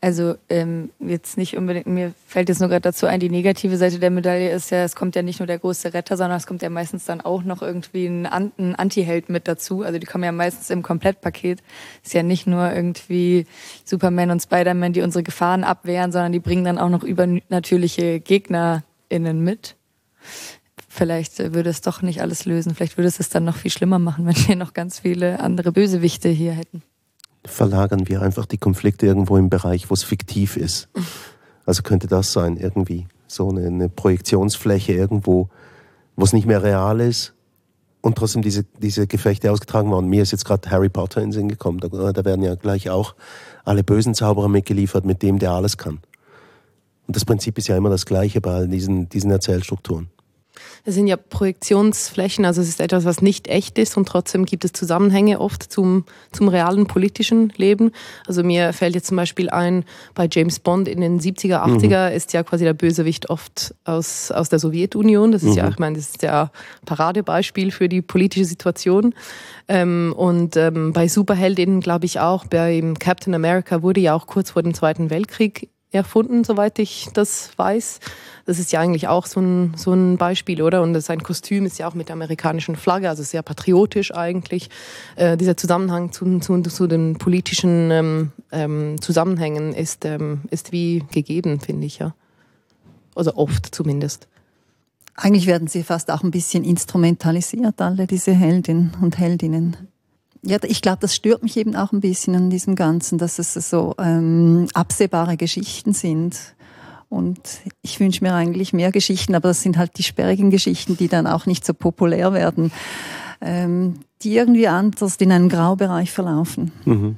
Also 0.00 0.36
ähm, 0.48 0.90
jetzt 1.00 1.36
nicht 1.36 1.56
unbedingt, 1.56 1.88
mir 1.88 2.14
fällt 2.24 2.48
jetzt 2.48 2.60
nur 2.60 2.68
gerade 2.68 2.82
dazu 2.82 3.06
ein, 3.06 3.18
die 3.18 3.30
negative 3.30 3.76
Seite 3.76 3.98
der 3.98 4.10
Medaille 4.10 4.52
ist 4.52 4.70
ja, 4.70 4.84
es 4.84 4.94
kommt 4.94 5.16
ja 5.16 5.22
nicht 5.22 5.40
nur 5.40 5.48
der 5.48 5.58
große 5.58 5.92
Retter, 5.92 6.16
sondern 6.16 6.36
es 6.36 6.46
kommt 6.46 6.62
ja 6.62 6.70
meistens 6.70 7.04
dann 7.04 7.20
auch 7.20 7.42
noch 7.42 7.62
irgendwie 7.62 8.06
ein, 8.06 8.26
ein 8.26 8.76
Anti-Held 8.76 9.28
mit 9.28 9.48
dazu. 9.48 9.82
Also 9.82 9.98
die 9.98 10.06
kommen 10.06 10.22
ja 10.22 10.30
meistens 10.30 10.70
im 10.70 10.84
Komplettpaket. 10.84 11.64
Ist 12.04 12.14
ja 12.14 12.22
nicht 12.22 12.46
nur 12.46 12.72
irgendwie 12.72 13.46
Superman 13.84 14.30
und 14.30 14.40
Spider-Man, 14.40 14.92
die 14.92 15.02
unsere 15.02 15.24
Gefahren 15.24 15.64
abwehren, 15.64 16.12
sondern 16.12 16.30
die 16.30 16.38
bringen 16.38 16.64
dann 16.64 16.78
auch 16.78 16.90
noch 16.90 17.02
übernatürliche 17.02 18.20
GegnerInnen 18.20 19.42
mit. 19.42 19.74
Vielleicht 20.88 21.38
würde 21.54 21.70
es 21.70 21.80
doch 21.80 22.02
nicht 22.02 22.22
alles 22.22 22.44
lösen. 22.44 22.76
Vielleicht 22.76 22.98
würde 22.98 23.08
es 23.08 23.18
es 23.18 23.30
dann 23.30 23.44
noch 23.44 23.56
viel 23.56 23.72
schlimmer 23.72 23.98
machen, 23.98 24.26
wenn 24.26 24.36
wir 24.46 24.54
noch 24.54 24.74
ganz 24.74 25.00
viele 25.00 25.40
andere 25.40 25.72
Bösewichte 25.72 26.28
hier 26.28 26.52
hätten 26.52 26.84
verlagern 27.48 28.08
wir 28.08 28.22
einfach 28.22 28.46
die 28.46 28.58
Konflikte 28.58 29.06
irgendwo 29.06 29.36
im 29.36 29.50
Bereich, 29.50 29.90
wo 29.90 29.94
es 29.94 30.02
fiktiv 30.02 30.56
ist. 30.56 30.88
Also 31.66 31.82
könnte 31.82 32.06
das 32.06 32.32
sein, 32.32 32.56
irgendwie 32.56 33.06
so 33.26 33.50
eine, 33.50 33.66
eine 33.66 33.88
Projektionsfläche 33.88 34.92
irgendwo, 34.92 35.48
wo 36.16 36.24
es 36.24 36.32
nicht 36.32 36.46
mehr 36.46 36.62
real 36.62 37.00
ist 37.00 37.34
und 38.00 38.16
trotzdem 38.16 38.42
diese, 38.42 38.64
diese 38.80 39.06
Gefechte 39.06 39.52
ausgetragen 39.52 39.90
worden. 39.90 40.08
Mir 40.08 40.22
ist 40.22 40.32
jetzt 40.32 40.44
gerade 40.44 40.70
Harry 40.70 40.88
Potter 40.88 41.20
in 41.20 41.28
den 41.28 41.32
Sinn 41.32 41.48
gekommen. 41.48 41.78
Da, 41.80 41.88
da 41.88 42.24
werden 42.24 42.42
ja 42.42 42.54
gleich 42.54 42.90
auch 42.90 43.14
alle 43.64 43.84
bösen 43.84 44.14
Zauberer 44.14 44.48
mitgeliefert, 44.48 45.04
mit 45.04 45.22
dem 45.22 45.38
der 45.38 45.52
alles 45.52 45.76
kann. 45.76 46.00
Und 47.06 47.16
das 47.16 47.24
Prinzip 47.24 47.58
ist 47.58 47.68
ja 47.68 47.76
immer 47.76 47.90
das 47.90 48.06
gleiche 48.06 48.40
bei 48.40 48.52
all 48.52 48.68
diesen, 48.68 49.08
diesen 49.08 49.30
Erzählstrukturen. 49.30 50.08
Es 50.84 50.94
sind 50.94 51.06
ja 51.06 51.16
Projektionsflächen, 51.16 52.44
also 52.44 52.60
es 52.60 52.68
ist 52.68 52.80
etwas, 52.80 53.04
was 53.04 53.22
nicht 53.22 53.48
echt 53.48 53.78
ist 53.78 53.96
und 53.96 54.08
trotzdem 54.08 54.44
gibt 54.44 54.64
es 54.64 54.72
Zusammenhänge 54.72 55.40
oft 55.40 55.70
zum, 55.72 56.04
zum 56.32 56.48
realen 56.48 56.86
politischen 56.86 57.52
Leben. 57.56 57.92
Also 58.26 58.42
mir 58.42 58.72
fällt 58.72 58.94
jetzt 58.94 59.08
zum 59.08 59.16
Beispiel 59.16 59.50
ein, 59.50 59.84
bei 60.14 60.28
James 60.30 60.58
Bond 60.60 60.88
in 60.88 61.00
den 61.00 61.20
70er, 61.20 61.64
80er 61.64 62.10
mhm. 62.10 62.16
ist 62.16 62.32
ja 62.32 62.42
quasi 62.42 62.64
der 62.64 62.74
Bösewicht 62.74 63.30
oft 63.30 63.74
aus, 63.84 64.30
aus 64.30 64.48
der 64.48 64.58
Sowjetunion. 64.58 65.32
Das 65.32 65.42
ist 65.42 65.50
mhm. 65.50 65.56
ja, 65.56 65.68
ich 65.68 65.78
meine, 65.78 65.96
das 65.96 66.10
ist 66.10 66.22
ja 66.22 66.50
Paradebeispiel 66.86 67.70
für 67.70 67.88
die 67.88 68.02
politische 68.02 68.44
Situation. 68.44 69.14
Ähm, 69.68 70.14
und 70.16 70.56
ähm, 70.56 70.92
bei 70.92 71.08
Superheldinnen 71.08 71.80
glaube 71.80 72.06
ich 72.06 72.20
auch, 72.20 72.46
bei 72.46 72.82
Captain 72.98 73.34
America 73.34 73.82
wurde 73.82 74.00
ja 74.00 74.14
auch 74.14 74.26
kurz 74.26 74.50
vor 74.50 74.62
dem 74.62 74.74
Zweiten 74.74 75.10
Weltkrieg 75.10 75.68
erfunden, 75.90 76.44
soweit 76.44 76.78
ich 76.78 77.08
das 77.14 77.50
weiß. 77.56 78.00
Das 78.44 78.58
ist 78.58 78.72
ja 78.72 78.80
eigentlich 78.80 79.08
auch 79.08 79.26
so 79.26 79.40
ein, 79.40 79.74
so 79.76 79.92
ein 79.92 80.16
Beispiel, 80.16 80.62
oder? 80.62 80.82
Und 80.82 80.98
sein 81.00 81.22
Kostüm 81.22 81.66
ist 81.66 81.78
ja 81.78 81.88
auch 81.88 81.94
mit 81.94 82.08
der 82.08 82.14
amerikanischen 82.14 82.76
Flagge, 82.76 83.08
also 83.08 83.22
sehr 83.22 83.42
patriotisch 83.42 84.14
eigentlich. 84.14 84.70
Äh, 85.16 85.36
dieser 85.36 85.56
Zusammenhang 85.56 86.12
zu, 86.12 86.38
zu, 86.40 86.60
zu 86.62 86.86
den 86.86 87.16
politischen 87.16 87.90
ähm, 87.90 88.32
ähm, 88.52 89.00
Zusammenhängen 89.00 89.72
ist, 89.72 90.04
ähm, 90.04 90.42
ist 90.50 90.72
wie 90.72 91.04
gegeben, 91.10 91.60
finde 91.60 91.86
ich, 91.86 91.98
ja. 91.98 92.14
Also 93.14 93.34
oft 93.34 93.74
zumindest. 93.74 94.28
Eigentlich 95.14 95.46
werden 95.46 95.66
sie 95.66 95.82
fast 95.82 96.10
auch 96.10 96.22
ein 96.22 96.30
bisschen 96.30 96.62
instrumentalisiert, 96.62 97.80
alle 97.80 98.06
diese 98.06 98.32
Heldinnen 98.32 98.92
und 99.00 99.18
Heldinnen. 99.18 99.76
Ja, 100.42 100.58
ich 100.62 100.82
glaube, 100.82 100.98
das 101.00 101.14
stört 101.14 101.42
mich 101.42 101.56
eben 101.56 101.74
auch 101.74 101.92
ein 101.92 102.00
bisschen 102.00 102.34
an 102.36 102.50
diesem 102.50 102.74
Ganzen, 102.74 103.18
dass 103.18 103.38
es 103.38 103.54
so 103.54 103.94
ähm, 103.98 104.68
absehbare 104.74 105.36
Geschichten 105.36 105.92
sind. 105.92 106.36
Und 107.08 107.40
ich 107.82 107.98
wünsche 108.00 108.22
mir 108.22 108.34
eigentlich 108.34 108.72
mehr 108.72 108.92
Geschichten, 108.92 109.34
aber 109.34 109.48
das 109.48 109.62
sind 109.62 109.78
halt 109.78 109.96
die 109.96 110.02
sperrigen 110.02 110.50
Geschichten, 110.50 110.96
die 110.96 111.08
dann 111.08 111.26
auch 111.26 111.46
nicht 111.46 111.64
so 111.64 111.72
populär 111.72 112.34
werden, 112.34 112.70
ähm, 113.40 114.00
die 114.22 114.36
irgendwie 114.36 114.68
anders 114.68 115.16
in 115.16 115.32
einem 115.32 115.48
Graubereich 115.48 116.10
verlaufen. 116.10 116.70
Mhm. 116.84 117.16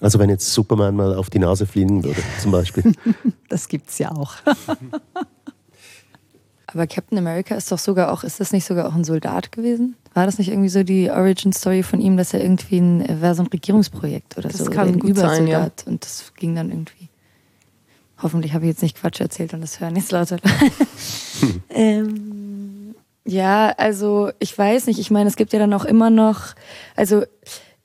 Also 0.00 0.18
wenn 0.18 0.30
jetzt 0.30 0.52
Superman 0.52 0.94
mal 0.94 1.14
auf 1.14 1.30
die 1.30 1.38
Nase 1.38 1.66
fliegen 1.66 2.04
würde, 2.04 2.22
zum 2.40 2.52
Beispiel. 2.52 2.92
das 3.48 3.68
gibt's 3.68 3.98
ja 3.98 4.12
auch. 4.12 4.34
Aber 6.70 6.86
Captain 6.86 7.16
America 7.16 7.54
ist 7.54 7.72
doch 7.72 7.78
sogar 7.78 8.12
auch, 8.12 8.24
ist 8.24 8.40
das 8.40 8.52
nicht 8.52 8.66
sogar 8.66 8.86
auch 8.86 8.94
ein 8.94 9.04
Soldat 9.04 9.52
gewesen? 9.52 9.96
War 10.12 10.26
das 10.26 10.36
nicht 10.36 10.48
irgendwie 10.48 10.68
so 10.68 10.82
die 10.82 11.10
Origin 11.10 11.52
Story 11.52 11.82
von 11.82 11.98
ihm, 11.98 12.18
dass 12.18 12.34
er 12.34 12.42
irgendwie 12.42 12.78
ein, 12.78 13.22
war 13.22 13.34
so 13.34 13.42
ein 13.42 13.46
Regierungsprojekt 13.46 14.36
oder 14.36 14.48
das 14.48 14.58
so? 14.58 14.64
Das 14.66 14.74
kann 14.74 14.90
oder 14.90 14.98
gut 14.98 15.16
sein, 15.16 15.46
ja. 15.46 15.70
Und 15.86 16.04
das 16.04 16.32
ging 16.36 16.54
dann 16.54 16.68
irgendwie. 16.68 17.08
Hoffentlich 18.22 18.52
habe 18.52 18.66
ich 18.66 18.70
jetzt 18.70 18.82
nicht 18.82 19.00
Quatsch 19.00 19.20
erzählt 19.20 19.54
und 19.54 19.62
das 19.62 19.80
hören 19.80 19.96
jetzt 19.96 20.12
lauter. 20.12 20.36
ähm, 21.70 22.94
ja, 23.24 23.72
also 23.78 24.30
ich 24.38 24.56
weiß 24.56 24.88
nicht. 24.88 24.98
Ich 24.98 25.10
meine, 25.10 25.30
es 25.30 25.36
gibt 25.36 25.54
ja 25.54 25.58
dann 25.58 25.72
auch 25.72 25.86
immer 25.86 26.10
noch, 26.10 26.54
also 26.96 27.22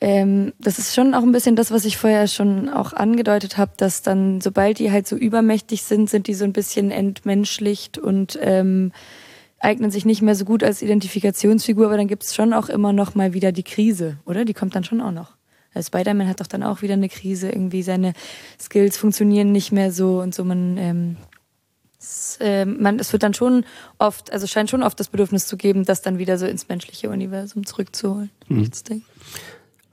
ähm, 0.04 0.52
das 0.60 0.80
ist 0.80 0.94
schon 0.94 1.14
auch 1.14 1.24
ein 1.24 1.32
bisschen 1.32 1.56
das, 1.56 1.72
was 1.72 1.86
ich 1.86 1.96
vorher 1.96 2.28
schon 2.28 2.68
auch 2.68 2.92
angedeutet 2.92 3.58
habe, 3.58 3.72
dass 3.78 4.02
dann, 4.02 4.42
sobald 4.42 4.80
die 4.80 4.92
halt 4.92 5.08
so 5.08 5.16
übermächtig 5.16 5.84
sind, 5.84 6.10
sind 6.10 6.28
die 6.28 6.34
so 6.34 6.44
ein 6.44 6.52
bisschen 6.52 6.92
entmenschlicht 6.92 7.98
und 8.00 8.38
ähm, 8.42 8.92
eignen 9.60 9.92
sich 9.92 10.04
nicht 10.04 10.22
mehr 10.22 10.36
so 10.36 10.44
gut 10.44 10.62
als 10.62 10.82
Identifikationsfigur, 10.82 11.86
aber 11.86 11.96
dann 11.96 12.10
gibt 12.10 12.24
es 12.24 12.36
schon 12.36 12.52
auch 12.52 12.68
immer 12.68 12.92
noch 12.92 13.16
mal 13.16 13.34
wieder 13.34 13.54
die 13.54 13.64
Krise, 13.64 14.18
oder? 14.26 14.44
Die 14.44 14.54
kommt 14.54 14.76
dann 14.76 14.84
schon 14.84 15.00
auch 15.00 15.14
noch. 15.14 15.38
Also 15.74 15.88
Spider-Man 15.88 16.28
hat 16.28 16.42
doch 16.42 16.48
dann 16.48 16.64
auch 16.64 16.82
wieder 16.82 16.96
eine 16.96 17.08
Krise, 17.08 17.48
irgendwie 17.48 17.82
seine 17.82 18.12
Skills 18.60 18.98
funktionieren 18.98 19.54
nicht 19.54 19.72
mehr 19.72 19.94
so 19.94 20.20
und 20.20 20.36
so. 20.36 20.44
Man, 20.44 20.78
ähm, 20.78 21.16
es, 21.98 22.40
äh, 22.42 22.66
man, 22.66 23.00
es 23.00 23.14
wird 23.14 23.24
dann 23.24 23.34
schon 23.34 23.64
oft, 24.00 24.34
also 24.34 24.48
scheint 24.48 24.70
schon 24.70 24.84
oft 24.84 25.00
das 25.00 25.08
Bedürfnis 25.08 25.48
zu 25.48 25.56
geben, 25.56 25.86
das 25.86 26.02
dann 26.02 26.18
wieder 26.18 26.38
so 26.38 26.46
ins 26.46 26.68
menschliche 26.68 27.10
Universum 27.10 27.66
zurückzuholen. 27.66 28.32
Mhm. 28.50 28.64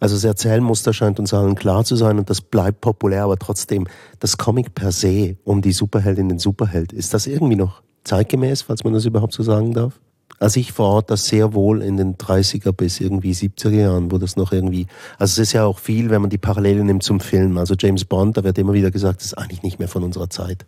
Also 0.00 0.16
das 0.16 0.24
Erzählmuster 0.24 0.92
scheint 0.92 1.20
uns 1.20 1.32
allen 1.34 1.54
klar 1.54 1.84
zu 1.84 1.94
sein 1.94 2.18
und 2.18 2.30
das 2.30 2.40
bleibt 2.40 2.80
populär, 2.80 3.24
aber 3.24 3.38
trotzdem, 3.38 3.86
das 4.18 4.38
Comic 4.38 4.74
per 4.74 4.92
se 4.92 5.36
um 5.44 5.60
die 5.60 5.72
Superheldin, 5.72 6.30
den 6.30 6.38
Superheld, 6.38 6.92
ist 6.92 7.14
das 7.14 7.26
irgendwie 7.26 7.56
noch 7.56 7.82
zeitgemäß, 8.04 8.62
falls 8.62 8.82
man 8.82 8.94
das 8.94 9.04
überhaupt 9.04 9.34
so 9.34 9.42
sagen 9.42 9.72
darf? 9.74 10.00
Also 10.38 10.58
ich 10.58 10.72
verorte 10.72 11.08
das 11.08 11.26
sehr 11.26 11.52
wohl 11.52 11.82
in 11.82 11.98
den 11.98 12.16
30er 12.16 12.72
bis 12.72 12.98
irgendwie 12.98 13.32
70er 13.32 13.70
Jahren, 13.70 14.10
wo 14.10 14.16
das 14.16 14.36
noch 14.36 14.52
irgendwie, 14.52 14.86
also 15.18 15.32
es 15.32 15.48
ist 15.48 15.52
ja 15.52 15.66
auch 15.66 15.78
viel, 15.78 16.08
wenn 16.08 16.22
man 16.22 16.30
die 16.30 16.38
Parallele 16.38 16.82
nimmt 16.82 17.02
zum 17.02 17.20
Film. 17.20 17.58
Also 17.58 17.74
James 17.78 18.06
Bond, 18.06 18.38
da 18.38 18.44
wird 18.44 18.56
immer 18.56 18.72
wieder 18.72 18.90
gesagt, 18.90 19.20
das 19.20 19.26
ist 19.26 19.34
eigentlich 19.34 19.62
nicht 19.62 19.78
mehr 19.78 19.88
von 19.88 20.02
unserer 20.02 20.30
Zeit. 20.30 20.64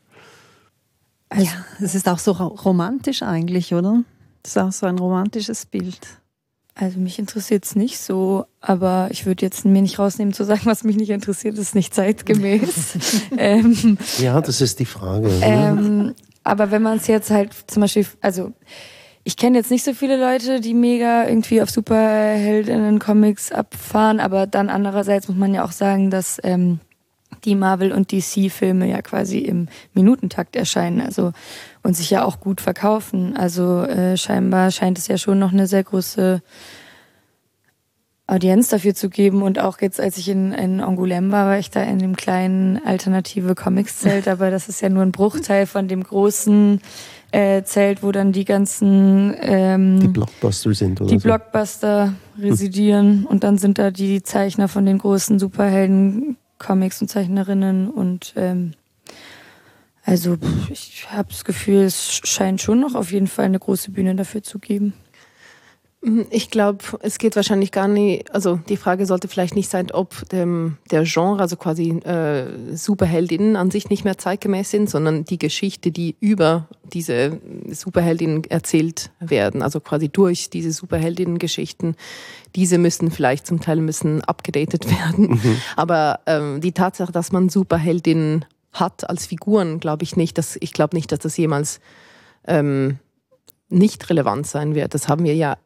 Also, 1.30 1.46
ja, 1.46 1.52
es 1.80 1.94
ist 1.94 2.06
auch 2.06 2.18
so 2.18 2.32
romantisch 2.32 3.22
eigentlich, 3.22 3.72
oder? 3.72 4.02
Das 4.42 4.52
ist 4.52 4.58
auch 4.58 4.72
so 4.72 4.84
ein 4.84 4.98
romantisches 4.98 5.64
Bild. 5.64 5.98
Also 6.74 6.98
mich 6.98 7.18
interessiert 7.18 7.66
es 7.66 7.76
nicht 7.76 7.98
so, 7.98 8.46
aber 8.60 9.08
ich 9.10 9.26
würde 9.26 9.44
jetzt 9.44 9.64
mir 9.66 9.82
nicht 9.82 9.98
rausnehmen 9.98 10.32
zu 10.32 10.44
sagen, 10.44 10.62
was 10.64 10.84
mich 10.84 10.96
nicht 10.96 11.10
interessiert, 11.10 11.58
ist 11.58 11.74
nicht 11.74 11.94
zeitgemäß. 11.94 12.96
ähm, 13.36 13.98
ja, 14.18 14.40
das 14.40 14.62
ist 14.62 14.80
die 14.80 14.86
Frage. 14.86 15.30
Ähm, 15.42 16.14
aber 16.44 16.70
wenn 16.70 16.82
man 16.82 16.96
es 16.96 17.06
jetzt 17.08 17.30
halt 17.30 17.52
zum 17.66 17.82
Beispiel, 17.82 18.06
also 18.22 18.52
ich 19.22 19.36
kenne 19.36 19.58
jetzt 19.58 19.70
nicht 19.70 19.84
so 19.84 19.92
viele 19.92 20.16
Leute, 20.16 20.60
die 20.60 20.74
mega 20.74 21.28
irgendwie 21.28 21.60
auf 21.62 21.70
Superheldinnen-Comics 21.70 23.52
abfahren, 23.52 24.18
aber 24.18 24.46
dann 24.46 24.70
andererseits 24.70 25.28
muss 25.28 25.36
man 25.36 25.54
ja 25.54 25.64
auch 25.64 25.72
sagen, 25.72 26.10
dass 26.10 26.40
ähm, 26.42 26.80
die 27.44 27.54
Marvel- 27.54 27.92
und 27.92 28.12
DC-Filme 28.12 28.88
ja 28.88 29.02
quasi 29.02 29.38
im 29.38 29.68
Minutentakt 29.94 30.56
erscheinen, 30.56 31.00
also 31.00 31.32
und 31.82 31.96
sich 31.96 32.10
ja 32.10 32.24
auch 32.24 32.40
gut 32.40 32.60
verkaufen. 32.60 33.36
Also 33.36 33.82
äh, 33.82 34.16
scheinbar 34.16 34.70
scheint 34.70 34.98
es 34.98 35.08
ja 35.08 35.18
schon 35.18 35.38
noch 35.38 35.52
eine 35.52 35.66
sehr 35.66 35.82
große 35.84 36.42
Audienz 38.26 38.68
dafür 38.68 38.94
zu 38.94 39.10
geben. 39.10 39.42
Und 39.42 39.58
auch 39.58 39.80
jetzt, 39.80 40.00
als 40.00 40.16
ich 40.16 40.28
in, 40.28 40.52
in 40.52 40.80
Angoulême 40.80 41.30
war, 41.32 41.46
war 41.46 41.58
ich 41.58 41.70
da 41.70 41.82
in 41.82 41.98
dem 41.98 42.16
kleinen 42.16 42.80
alternative 42.84 43.54
Comics-Zelt, 43.54 44.28
aber 44.28 44.50
das 44.50 44.68
ist 44.68 44.80
ja 44.80 44.88
nur 44.88 45.02
ein 45.02 45.12
Bruchteil 45.12 45.66
von 45.66 45.88
dem 45.88 46.02
großen 46.02 46.80
äh, 47.32 47.62
Zelt, 47.62 48.02
wo 48.02 48.12
dann 48.12 48.32
die 48.32 48.44
ganzen 48.44 49.34
ähm, 49.40 50.00
die 50.00 50.08
Blockbuster 50.08 50.74
sind 50.74 51.00
oder 51.00 51.10
die 51.10 51.18
so. 51.18 51.24
Blockbuster 51.24 52.14
residieren 52.38 53.20
hm. 53.20 53.26
und 53.26 53.42
dann 53.42 53.58
sind 53.58 53.78
da 53.78 53.90
die 53.90 54.22
Zeichner 54.22 54.68
von 54.68 54.86
den 54.86 54.98
großen 54.98 55.38
Superhelden 55.38 56.36
Comics 56.62 57.02
und 57.02 57.08
Zeichnerinnen 57.08 57.90
und 57.90 58.34
ähm, 58.36 58.74
also 60.04 60.36
ich 60.70 61.10
habe 61.10 61.28
das 61.28 61.44
Gefühl, 61.44 61.82
es 61.82 62.20
scheint 62.24 62.60
schon 62.60 62.80
noch 62.80 62.94
auf 62.94 63.12
jeden 63.12 63.26
Fall 63.26 63.44
eine 63.44 63.58
große 63.58 63.90
Bühne 63.90 64.14
dafür 64.14 64.42
zu 64.42 64.58
geben. 64.58 64.94
Mhm, 66.04 66.26
ich 66.30 66.50
glaube, 66.50 66.84
es 67.00 67.18
geht 67.18 67.36
wahrscheinlich 67.36 67.70
gar 67.70 67.86
nicht, 67.86 68.34
also 68.34 68.58
die 68.68 68.76
Frage 68.76 69.06
sollte 69.06 69.28
vielleicht 69.28 69.54
nicht 69.54 69.70
sein, 69.70 69.92
ob 69.92 70.28
dem, 70.30 70.78
der 70.90 71.04
Genre, 71.04 71.40
also 71.40 71.56
quasi 71.56 71.90
äh, 71.90 72.76
Superheldinnen 72.76 73.54
an 73.54 73.70
sich 73.70 73.88
nicht 73.88 74.04
mehr 74.04 74.18
zeitgemäß 74.18 74.70
sind, 74.70 74.90
sondern 74.90 75.24
die 75.24 75.38
Geschichte, 75.38 75.92
die 75.92 76.16
über 76.18 76.66
diese 76.92 77.40
Superheldinnen 77.70 78.42
erzählt 78.50 79.10
werden, 79.20 79.62
also 79.62 79.78
quasi 79.78 80.08
durch 80.08 80.50
diese 80.50 80.72
Superheldinnen-Geschichten, 80.72 81.94
diese 82.56 82.78
müssen 82.78 83.12
vielleicht 83.12 83.46
zum 83.46 83.60
Teil 83.60 83.76
müssen 83.76 84.24
abgedatet 84.24 84.90
werden. 84.90 85.40
Mhm. 85.40 85.56
Aber 85.76 86.20
ähm, 86.26 86.60
die 86.60 86.72
Tatsache, 86.72 87.12
dass 87.12 87.30
man 87.30 87.48
Superheldinnen 87.48 88.44
hat 88.72 89.08
als 89.08 89.26
Figuren, 89.26 89.78
glaube 89.78 90.02
ich 90.02 90.16
nicht, 90.16 90.36
dass 90.36 90.56
ich 90.60 90.72
glaube 90.72 90.96
nicht, 90.96 91.12
dass 91.12 91.20
das 91.20 91.36
jemals 91.36 91.80
ähm, 92.46 92.98
nicht 93.68 94.10
relevant 94.10 94.48
sein 94.48 94.74
wird. 94.74 94.94
Das 94.94 95.08
haben 95.08 95.24
wir 95.24 95.34
ja 95.34 95.56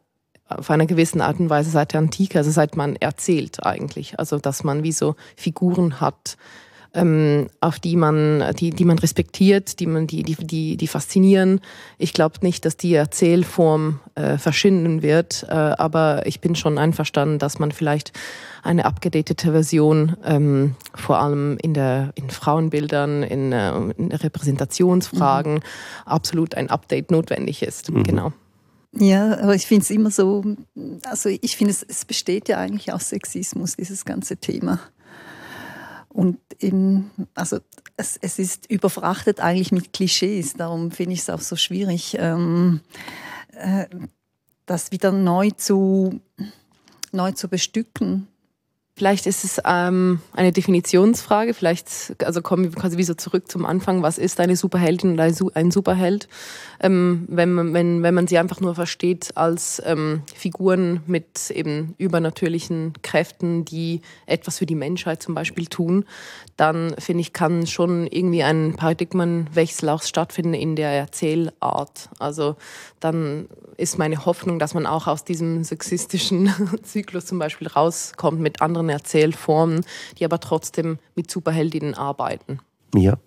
auf 0.49 0.71
einer 0.71 0.87
gewissen 0.87 1.21
Art 1.21 1.41
und 1.41 1.51
Weise 1.51 1.71
seit 1.71 1.93
der 1.93 2.01
Antike, 2.01 2.39
also 2.39 2.51
seit 2.51 2.77
man 2.77 2.97
erzählt 2.97 3.65
eigentlich. 3.65 4.19
Also 4.19 4.39
dass 4.39 4.65
man 4.65 4.83
wie 4.83 4.93
so 4.93 5.17
Figuren 5.37 6.01
hat, 6.01 6.37
ähm, 6.97 7.49
auf 7.61 7.79
die 7.79 7.97
man, 7.97 8.43
die, 8.59 8.71
die 8.71 8.85
man 8.85 8.99
respektiert, 8.99 9.81
die 9.81 9.87
man, 9.87 10.07
die, 10.07 10.23
die, 10.23 10.35
die, 10.35 10.77
die 10.77 10.87
faszinieren. 10.87 11.61
Ich 11.99 12.13
glaube 12.13 12.39
nicht, 12.41 12.65
dass 12.65 12.77
die 12.77 12.95
Erzählform 12.95 14.01
äh, 14.15 14.39
verschwinden 14.39 15.03
wird, 15.03 15.47
äh, 15.49 15.53
aber 15.53 16.27
ich 16.27 16.41
bin 16.41 16.57
schon 16.57 16.79
einverstanden, 16.79 17.39
dass 17.39 17.59
man 17.59 17.71
vielleicht 17.71 18.13
eine 18.63 18.85
abgedatete 18.87 19.53
Version, 19.53 20.17
ähm, 20.25 20.75
vor 20.95 21.19
allem 21.19 21.59
in 21.61 21.75
der 21.75 22.13
in 22.15 22.31
Frauenbildern, 22.31 23.23
in, 23.23 23.53
äh, 23.53 23.73
in 23.97 24.11
Repräsentationsfragen, 24.11 25.55
mhm. 25.55 25.61
absolut 26.07 26.55
ein 26.55 26.71
Update 26.71 27.11
notwendig 27.11 27.63
ist. 27.63 27.91
Mhm. 27.93 28.05
Genau. 28.05 28.33
Ja, 28.93 29.39
aber 29.39 29.55
ich 29.55 29.67
finde 29.67 29.83
es 29.83 29.91
immer 29.91 30.11
so, 30.11 30.57
also 31.05 31.29
ich 31.29 31.57
finde 31.57 31.73
es, 31.73 31.83
es 31.83 32.05
besteht 32.05 32.49
ja 32.49 32.59
eigentlich 32.59 32.93
aus 32.93 33.11
Sexismus, 33.11 33.77
dieses 33.77 34.05
ganze 34.05 34.37
Thema. 34.37 34.81
Und 36.09 36.39
eben, 36.61 37.11
also 37.35 37.59
es, 37.99 38.17
es 38.17 38.39
ist 38.39 38.71
überfrachtet 38.71 39.41
eigentlich 39.41 39.71
mit 39.71 39.93
Klischees, 39.93 40.55
darum 40.55 40.91
finde 40.91 41.13
ich 41.13 41.21
es 41.21 41.31
auch 41.31 41.43
so 41.43 41.57
schwierig, 41.57 42.17
ähm, 42.19 42.81
äh, 43.53 43.87
das 44.65 44.93
wieder 44.93 45.13
neu 45.13 45.51
zu, 45.51 46.21
neu 47.13 47.33
zu 47.33 47.49
bestücken. 47.49 48.29
Vielleicht 48.99 49.27
ist 49.27 49.45
es 49.45 49.61
ähm, 49.67 50.21
eine 50.33 50.53
Definitionsfrage. 50.53 51.53
Vielleicht, 51.53 52.17
also 52.25 52.41
kommen 52.41 52.65
wir 52.65 52.71
quasi 52.71 52.97
wieder 52.97 53.19
zurück 53.19 53.51
zum 53.51 53.67
Anfang. 53.67 54.03
Was 54.03 54.17
ist 54.17 54.41
eine 54.41 54.57
Superheldin 54.57 55.13
oder 55.13 55.31
ein 55.53 55.71
Superheld? 55.71 56.29
Ähm, 56.81 57.27
wenn, 57.29 57.53
man, 57.53 57.75
wenn, 57.75 58.03
wenn 58.03 58.15
man 58.15 58.27
sie 58.27 58.39
einfach 58.39 58.61
nur 58.61 58.75
versteht 58.75 59.37
als 59.37 59.83
ähm, 59.85 60.23
Figuren 60.35 61.03
mit 61.07 61.51
eben 61.51 61.95
übernatürlichen 61.99 62.95
Kräften, 63.03 63.67
die 63.67 64.01
etwas 64.25 64.57
für 64.57 64.67
die 64.67 64.75
Menschheit 64.75 65.23
zum 65.23 65.35
Beispiel 65.35 65.67
tun, 65.67 66.07
dann 66.57 66.95
finde 66.99 67.21
ich, 67.21 67.35
kann 67.35 67.67
schon 67.67 68.07
irgendwie 68.07 68.45
ein 68.45 68.77
Paradigmenwechsel 68.79 69.91
auch 69.91 70.05
stattfinden 70.05 70.55
in 70.55 70.75
der 70.75 70.89
Erzählart. 70.89 72.09
Also 72.19 72.57
dann 73.01 73.47
ist 73.77 73.99
meine 73.99 74.25
Hoffnung, 74.25 74.59
dass 74.59 74.75
man 74.75 74.87
auch 74.87 75.07
aus 75.07 75.25
diesem 75.25 75.65
sexistischen 75.65 76.51
Zyklus 76.83 77.27
zum 77.27 77.39
Beispiel 77.39 77.69
rauskommt 77.69 78.41
mit 78.41 78.63
anderen 78.63 78.89
Erzählformen, 78.89 79.85
die 80.19 80.25
aber 80.25 80.41
trotzdem 80.41 80.99
mit 81.15 81.31
Superheldinnen 81.31 81.95
arbeiten. 81.95 82.61
Ja. 82.95 83.19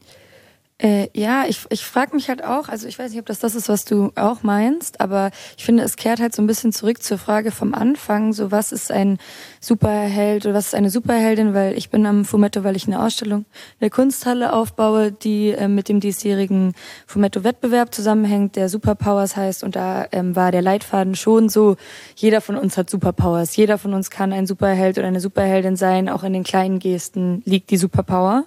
Äh, 0.82 1.10
ja, 1.14 1.44
ich, 1.46 1.66
ich 1.72 1.84
frage 1.84 2.16
mich 2.16 2.30
halt 2.30 2.42
auch, 2.42 2.70
also 2.70 2.88
ich 2.88 2.98
weiß 2.98 3.12
nicht, 3.12 3.20
ob 3.20 3.26
das 3.26 3.40
das 3.40 3.54
ist, 3.54 3.68
was 3.68 3.84
du 3.84 4.14
auch 4.16 4.44
meinst, 4.44 5.02
aber 5.02 5.30
ich 5.58 5.66
finde, 5.66 5.84
es 5.84 5.98
kehrt 5.98 6.22
halt 6.22 6.34
so 6.34 6.42
ein 6.42 6.48
bisschen 6.48 6.72
zurück 6.72 7.04
zur 7.04 7.18
Frage 7.18 7.52
vom 7.52 7.74
Anfang, 7.74 8.32
so 8.32 8.50
was 8.50 8.72
ist 8.72 8.90
ein 8.90 9.18
Superheld 9.60 10.46
oder 10.46 10.56
was 10.56 10.68
ist 10.68 10.76
eine 10.76 10.90
Superheldin, 10.90 11.54
weil 11.54 11.78
ich 11.78 11.90
bin 11.90 12.06
am 12.06 12.24
Fumetto, 12.24 12.64
weil 12.64 12.78
ich 12.78 12.88
eine 12.88 13.04
Ausstellung 13.04 13.42
in 13.42 13.82
der 13.82 13.90
Kunsthalle 13.90 14.54
aufbaue, 14.54 15.12
die 15.12 15.50
äh, 15.50 15.68
mit 15.68 15.90
dem 15.90 16.00
diesjährigen 16.00 16.74
Fumetto-Wettbewerb 17.08 17.94
zusammenhängt, 17.94 18.56
der 18.56 18.70
Superpowers 18.70 19.36
heißt 19.36 19.66
und 19.66 19.76
da 19.76 20.08
ähm, 20.14 20.38
war 20.38 20.54
der 20.54 20.62
Leitfaden 20.62 21.16
schon 21.16 21.50
so, 21.50 21.76
jeder 22.16 22.40
von 22.40 22.56
uns 22.56 22.78
hat 22.78 22.90
Superpowers, 22.90 23.58
jeder 23.58 23.80
von 23.80 23.94
uns 23.94 24.10
kann 24.10 24.32
ein 24.32 24.48
Superheld 24.48 24.98
oder 24.98 25.08
eine 25.08 25.20
Superheldin 25.20 25.76
sein, 25.76 26.08
auch 26.08 26.24
in 26.24 26.32
den 26.32 26.46
kleinen 26.46 26.80
Gesten 26.80 27.42
liegt 27.44 27.70
die 27.70 27.78
Superpower. 27.78 28.46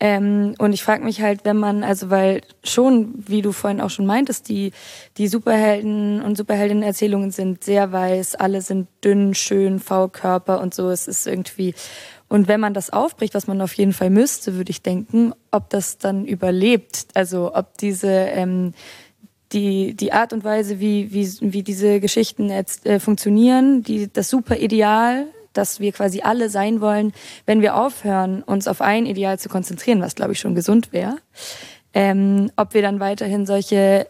Ähm, 0.00 0.54
und 0.58 0.72
ich 0.72 0.82
frage 0.82 1.04
mich 1.04 1.22
halt, 1.22 1.44
wenn 1.44 1.56
man, 1.56 1.82
also 1.82 2.08
weil 2.10 2.42
schon, 2.62 3.14
wie 3.16 3.42
du 3.42 3.50
vorhin 3.50 3.80
auch 3.80 3.90
schon 3.90 4.06
meintest, 4.06 4.48
die, 4.48 4.72
die 5.16 5.26
Superhelden 5.26 6.22
und 6.22 6.36
Superheldinnen-Erzählungen 6.36 7.32
sind 7.32 7.64
sehr 7.64 7.90
weiß, 7.90 8.36
alle 8.36 8.60
sind 8.62 8.86
dünn, 9.04 9.34
schön, 9.34 9.80
V-Körper 9.80 10.60
und 10.60 10.72
so. 10.72 10.90
Es 10.90 11.08
ist 11.08 11.26
irgendwie. 11.26 11.74
Und 12.28 12.46
wenn 12.46 12.60
man 12.60 12.74
das 12.74 12.90
aufbricht, 12.90 13.34
was 13.34 13.46
man 13.46 13.60
auf 13.60 13.72
jeden 13.72 13.92
Fall 13.92 14.10
müsste, 14.10 14.54
würde 14.54 14.70
ich 14.70 14.82
denken, 14.82 15.32
ob 15.50 15.70
das 15.70 15.98
dann 15.98 16.26
überlebt. 16.26 17.06
Also 17.14 17.54
ob 17.54 17.76
diese 17.78 18.08
ähm, 18.08 18.74
die, 19.52 19.94
die 19.94 20.12
Art 20.12 20.32
und 20.32 20.44
Weise, 20.44 20.78
wie, 20.78 21.12
wie, 21.12 21.26
wie 21.40 21.62
diese 21.62 22.00
Geschichten 22.00 22.50
jetzt, 22.50 22.86
äh, 22.86 23.00
funktionieren, 23.00 23.82
die, 23.82 24.12
das 24.12 24.28
super 24.28 24.58
Ideal 24.58 25.26
dass 25.58 25.80
wir 25.80 25.92
quasi 25.92 26.22
alle 26.22 26.48
sein 26.48 26.80
wollen, 26.80 27.12
wenn 27.44 27.60
wir 27.60 27.76
aufhören, 27.76 28.42
uns 28.44 28.66
auf 28.68 28.80
ein 28.80 29.06
Ideal 29.06 29.36
zu 29.38 29.48
konzentrieren, 29.48 30.00
was 30.00 30.14
glaube 30.14 30.32
ich 30.32 30.38
schon 30.38 30.54
gesund 30.54 30.92
wäre. 30.92 31.18
Ähm, 31.92 32.52
ob 32.56 32.72
wir 32.74 32.82
dann 32.82 33.00
weiterhin 33.00 33.44
solche 33.44 34.06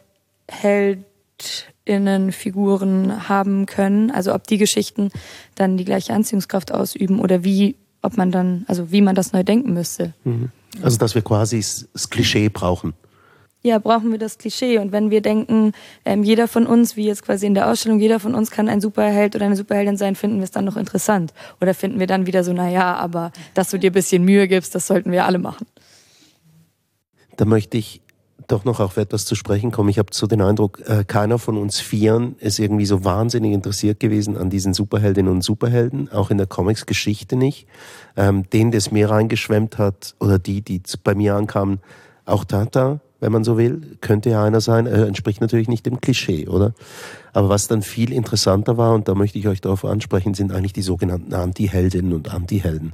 Heldinnenfiguren 0.49 3.29
haben 3.29 3.65
können, 3.67 4.11
also 4.11 4.35
ob 4.35 4.47
die 4.47 4.59
Geschichten 4.59 5.11
dann 5.55 5.79
die 5.79 5.87
gleiche 5.87 6.13
Anziehungskraft 6.13 6.71
ausüben 6.73 7.19
oder 7.19 7.45
wie, 7.45 7.77
ob 8.03 8.19
man 8.19 8.31
dann, 8.31 8.67
also 8.69 8.93
wie 8.93 9.01
man 9.01 9.15
das 9.15 9.33
neu 9.33 9.43
denken 9.43 9.73
müsste. 9.73 10.13
Mhm. 10.25 10.51
Also 10.83 10.99
dass 10.99 11.15
wir 11.15 11.23
quasi 11.23 11.57
das 11.59 12.11
Klischee 12.11 12.51
brauchen 12.51 12.93
ja, 13.63 13.79
brauchen 13.79 14.11
wir 14.11 14.19
das 14.19 14.39
Klischee. 14.39 14.79
Und 14.79 14.93
wenn 14.93 15.11
wir 15.11 15.21
denken, 15.21 15.73
ähm, 16.05 16.23
jeder 16.23 16.49
von 16.49 16.67
uns, 16.67 16.97
wie 16.97 17.07
jetzt 17.07 17.25
quasi 17.25 17.47
in 17.47 17.55
der 17.55 17.71
Ausstellung, 17.71 17.99
jeder 17.99 18.21
von 18.21 18.35
uns 18.35 18.51
kann 18.51 18.69
ein 18.69 18.81
Superheld 18.81 19.35
oder 19.35 19.47
eine 19.47 19.57
Superheldin 19.57 19.97
sein, 19.97 20.15
finden 20.15 20.37
wir 20.39 20.45
es 20.45 20.51
dann 20.51 20.65
noch 20.65 20.77
interessant? 20.77 21.33
Oder 21.61 21.75
finden 21.75 21.99
wir 21.99 22.07
dann 22.07 22.27
wieder 22.27 22.45
so, 22.45 22.53
naja, 22.53 22.95
aber 22.95 23.33
dass 23.55 23.71
du 23.71 23.79
dir 23.79 23.91
ein 23.91 23.95
bisschen 23.95 24.25
Mühe 24.25 24.47
gibst, 24.47 24.75
das 24.75 24.87
sollten 24.87 25.11
wir 25.11 25.25
alle 25.25 25.39
machen? 25.39 25.67
Da 27.37 27.45
möchte 27.45 27.79
ich 27.79 28.01
doch 28.47 28.65
noch 28.65 28.81
auf 28.81 28.97
etwas 28.97 29.25
zu 29.27 29.35
sprechen 29.35 29.71
kommen. 29.71 29.91
Ich 29.91 29.99
habe 29.99 30.09
so 30.13 30.27
den 30.27 30.41
Eindruck, 30.41 30.81
äh, 30.89 31.05
keiner 31.05 31.39
von 31.39 31.59
uns 31.59 31.81
Vieren 31.81 32.37
ist 32.39 32.59
irgendwie 32.59 32.87
so 32.87 33.05
wahnsinnig 33.05 33.53
interessiert 33.53 34.01
gewesen 34.01 34.37
an 34.37 34.51
diesen 34.51 34.73
Superheldinnen 34.73 35.31
und 35.31 35.43
Superhelden, 35.43 36.11
auch 36.11 36.31
in 36.31 36.39
der 36.39 36.47
Comics-Geschichte 36.47 37.37
nicht. 37.37 37.67
Ähm, 38.17 38.49
den, 38.51 38.71
der 38.71 38.79
es 38.79 38.91
mir 38.91 39.11
reingeschwemmt 39.11 39.79
hat, 39.79 40.15
oder 40.19 40.39
die, 40.39 40.63
die 40.63 40.81
bei 41.05 41.15
mir 41.15 41.35
ankamen, 41.35 41.81
auch 42.25 42.45
Tata, 42.45 43.01
wenn 43.21 43.33
man 43.33 43.45
so 43.45 43.59
will, 43.59 43.97
könnte 44.01 44.31
ja 44.31 44.45
einer 44.45 44.61
sein, 44.61 44.87
er 44.87 45.07
entspricht 45.07 45.41
natürlich 45.41 45.69
nicht 45.69 45.87
dem 45.87 46.01
Klischee, 46.01 46.47
oder? 46.47 46.75
Aber 47.33 47.49
was 47.49 47.69
dann 47.69 47.83
viel 47.83 48.13
interessanter 48.13 48.77
war, 48.77 48.95
und 48.95 49.09
da 49.09 49.15
möchte 49.15 49.39
ich 49.39 49.49
euch 49.49 49.61
darauf 49.61 49.85
ansprechen, 49.85 50.35
sind 50.35 50.53
eigentlich 50.53 50.73
die 50.73 50.83
sogenannten 50.83 51.35
Anti-Heldinnen 51.35 52.13
und 52.13 52.33
Anti-Helden. 52.33 52.93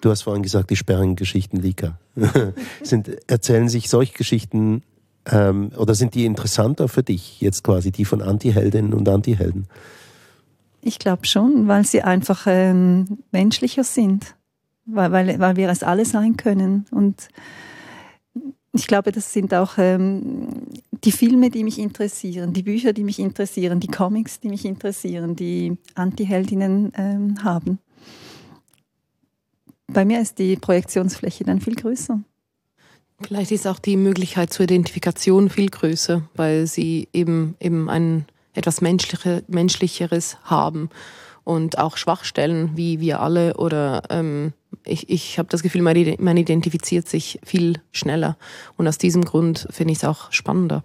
Du 0.00 0.10
hast 0.10 0.22
vorhin 0.22 0.44
gesagt, 0.44 0.70
die 0.70 0.76
sperrigen 0.76 1.16
Geschichten 1.16 1.56
Lika. 1.56 1.98
sind, 2.82 3.10
erzählen 3.28 3.68
sich 3.68 3.88
solche 3.88 4.12
Geschichten 4.12 4.82
ähm, 5.26 5.72
oder 5.76 5.94
sind 5.94 6.14
die 6.14 6.24
interessanter 6.24 6.88
für 6.88 7.02
dich 7.02 7.40
jetzt 7.40 7.64
quasi, 7.64 7.90
die 7.90 8.04
von 8.04 8.22
Anti-Heldinnen 8.22 8.94
und 8.94 9.08
Anti-Helden? 9.08 9.66
Ich 10.80 11.00
glaube 11.00 11.26
schon, 11.26 11.66
weil 11.66 11.84
sie 11.84 12.02
einfach 12.02 12.46
ähm, 12.46 13.18
menschlicher 13.32 13.82
sind, 13.82 14.36
weil, 14.86 15.10
weil, 15.10 15.38
weil 15.40 15.56
wir 15.56 15.68
es 15.68 15.82
alle 15.82 16.04
sein 16.04 16.36
können 16.36 16.86
und 16.92 17.28
ich 18.78 18.86
glaube, 18.86 19.12
das 19.12 19.32
sind 19.32 19.52
auch 19.54 19.76
ähm, 19.76 20.48
die 21.04 21.12
Filme, 21.12 21.50
die 21.50 21.64
mich 21.64 21.78
interessieren, 21.78 22.52
die 22.52 22.62
Bücher, 22.62 22.92
die 22.92 23.04
mich 23.04 23.18
interessieren, 23.18 23.80
die 23.80 23.88
Comics, 23.88 24.40
die 24.40 24.48
mich 24.48 24.64
interessieren, 24.64 25.34
die 25.34 25.76
Anti-Heldinnen 25.94 26.92
ähm, 26.96 27.42
haben. 27.42 27.78
Bei 29.88 30.04
mir 30.04 30.20
ist 30.20 30.38
die 30.38 30.56
Projektionsfläche 30.56 31.44
dann 31.44 31.60
viel 31.60 31.74
größer. 31.74 32.20
Vielleicht 33.20 33.50
ist 33.50 33.66
auch 33.66 33.80
die 33.80 33.96
Möglichkeit 33.96 34.52
zur 34.52 34.64
Identifikation 34.64 35.50
viel 35.50 35.70
größer, 35.70 36.22
weil 36.34 36.66
sie 36.66 37.08
eben, 37.12 37.56
eben 37.58 37.90
ein 37.90 38.26
etwas 38.54 38.80
Menschliche, 38.80 39.42
Menschlicheres 39.48 40.38
haben 40.44 40.88
und 41.42 41.78
auch 41.78 41.96
Schwachstellen, 41.96 42.76
wie 42.76 43.00
wir 43.00 43.20
alle. 43.20 43.56
Oder 43.56 44.02
ähm, 44.10 44.52
ich, 44.84 45.08
ich 45.08 45.38
habe 45.38 45.48
das 45.48 45.62
Gefühl, 45.62 45.82
man, 45.82 46.36
identifiziert 46.36 47.08
sich 47.08 47.38
viel 47.44 47.80
schneller. 47.92 48.36
Und 48.76 48.88
aus 48.88 48.98
diesem 48.98 49.24
Grund 49.24 49.66
finde 49.70 49.92
ich 49.92 49.98
es 49.98 50.04
auch 50.04 50.32
spannender. 50.32 50.84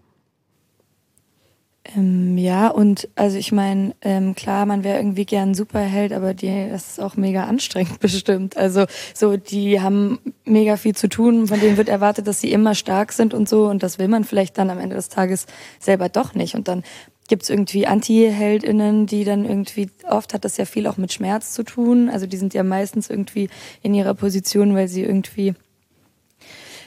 Ähm, 1.95 2.37
ja, 2.37 2.69
und 2.69 3.09
also 3.15 3.37
ich 3.37 3.51
meine, 3.51 3.93
ähm, 4.01 4.35
klar, 4.35 4.65
man 4.65 4.85
wäre 4.85 4.97
irgendwie 4.97 5.25
gern 5.25 5.53
Superheld, 5.53 6.13
aber 6.13 6.33
die, 6.33 6.69
das 6.69 6.91
ist 6.91 7.01
auch 7.01 7.17
mega 7.17 7.43
anstrengend 7.43 7.99
bestimmt. 7.99 8.55
Also 8.55 8.85
so, 9.13 9.35
die 9.35 9.81
haben 9.81 10.19
mega 10.45 10.77
viel 10.77 10.95
zu 10.95 11.09
tun, 11.09 11.47
von 11.47 11.59
denen 11.59 11.75
wird 11.75 11.89
erwartet, 11.89 12.25
dass 12.25 12.39
sie 12.39 12.53
immer 12.53 12.73
stark 12.73 13.11
sind 13.11 13.33
und 13.33 13.49
so, 13.49 13.67
und 13.67 13.83
das 13.83 13.99
will 13.99 14.07
man 14.07 14.23
vielleicht 14.23 14.57
dann 14.57 14.69
am 14.69 14.79
Ende 14.79 14.95
des 14.95 15.09
Tages 15.09 15.45
selber 15.79 16.07
doch 16.07 16.35
nicht. 16.35 16.55
Und 16.55 16.69
dann 16.69 16.83
gibt 17.27 17.43
es 17.43 17.49
irgendwie 17.49 17.87
Anti-HeldInnen, 17.87 19.05
die 19.05 19.23
dann 19.23 19.45
irgendwie, 19.45 19.89
oft 20.09 20.33
hat 20.33 20.45
das 20.45 20.57
ja 20.57 20.65
viel 20.65 20.87
auch 20.87 20.97
mit 20.97 21.13
Schmerz 21.13 21.53
zu 21.53 21.63
tun. 21.63 22.09
Also 22.09 22.27
die 22.27 22.37
sind 22.37 22.53
ja 22.53 22.63
meistens 22.63 23.09
irgendwie 23.09 23.49
in 23.81 23.93
ihrer 23.93 24.13
Position, 24.13 24.75
weil 24.75 24.87
sie 24.87 25.03
irgendwie 25.03 25.53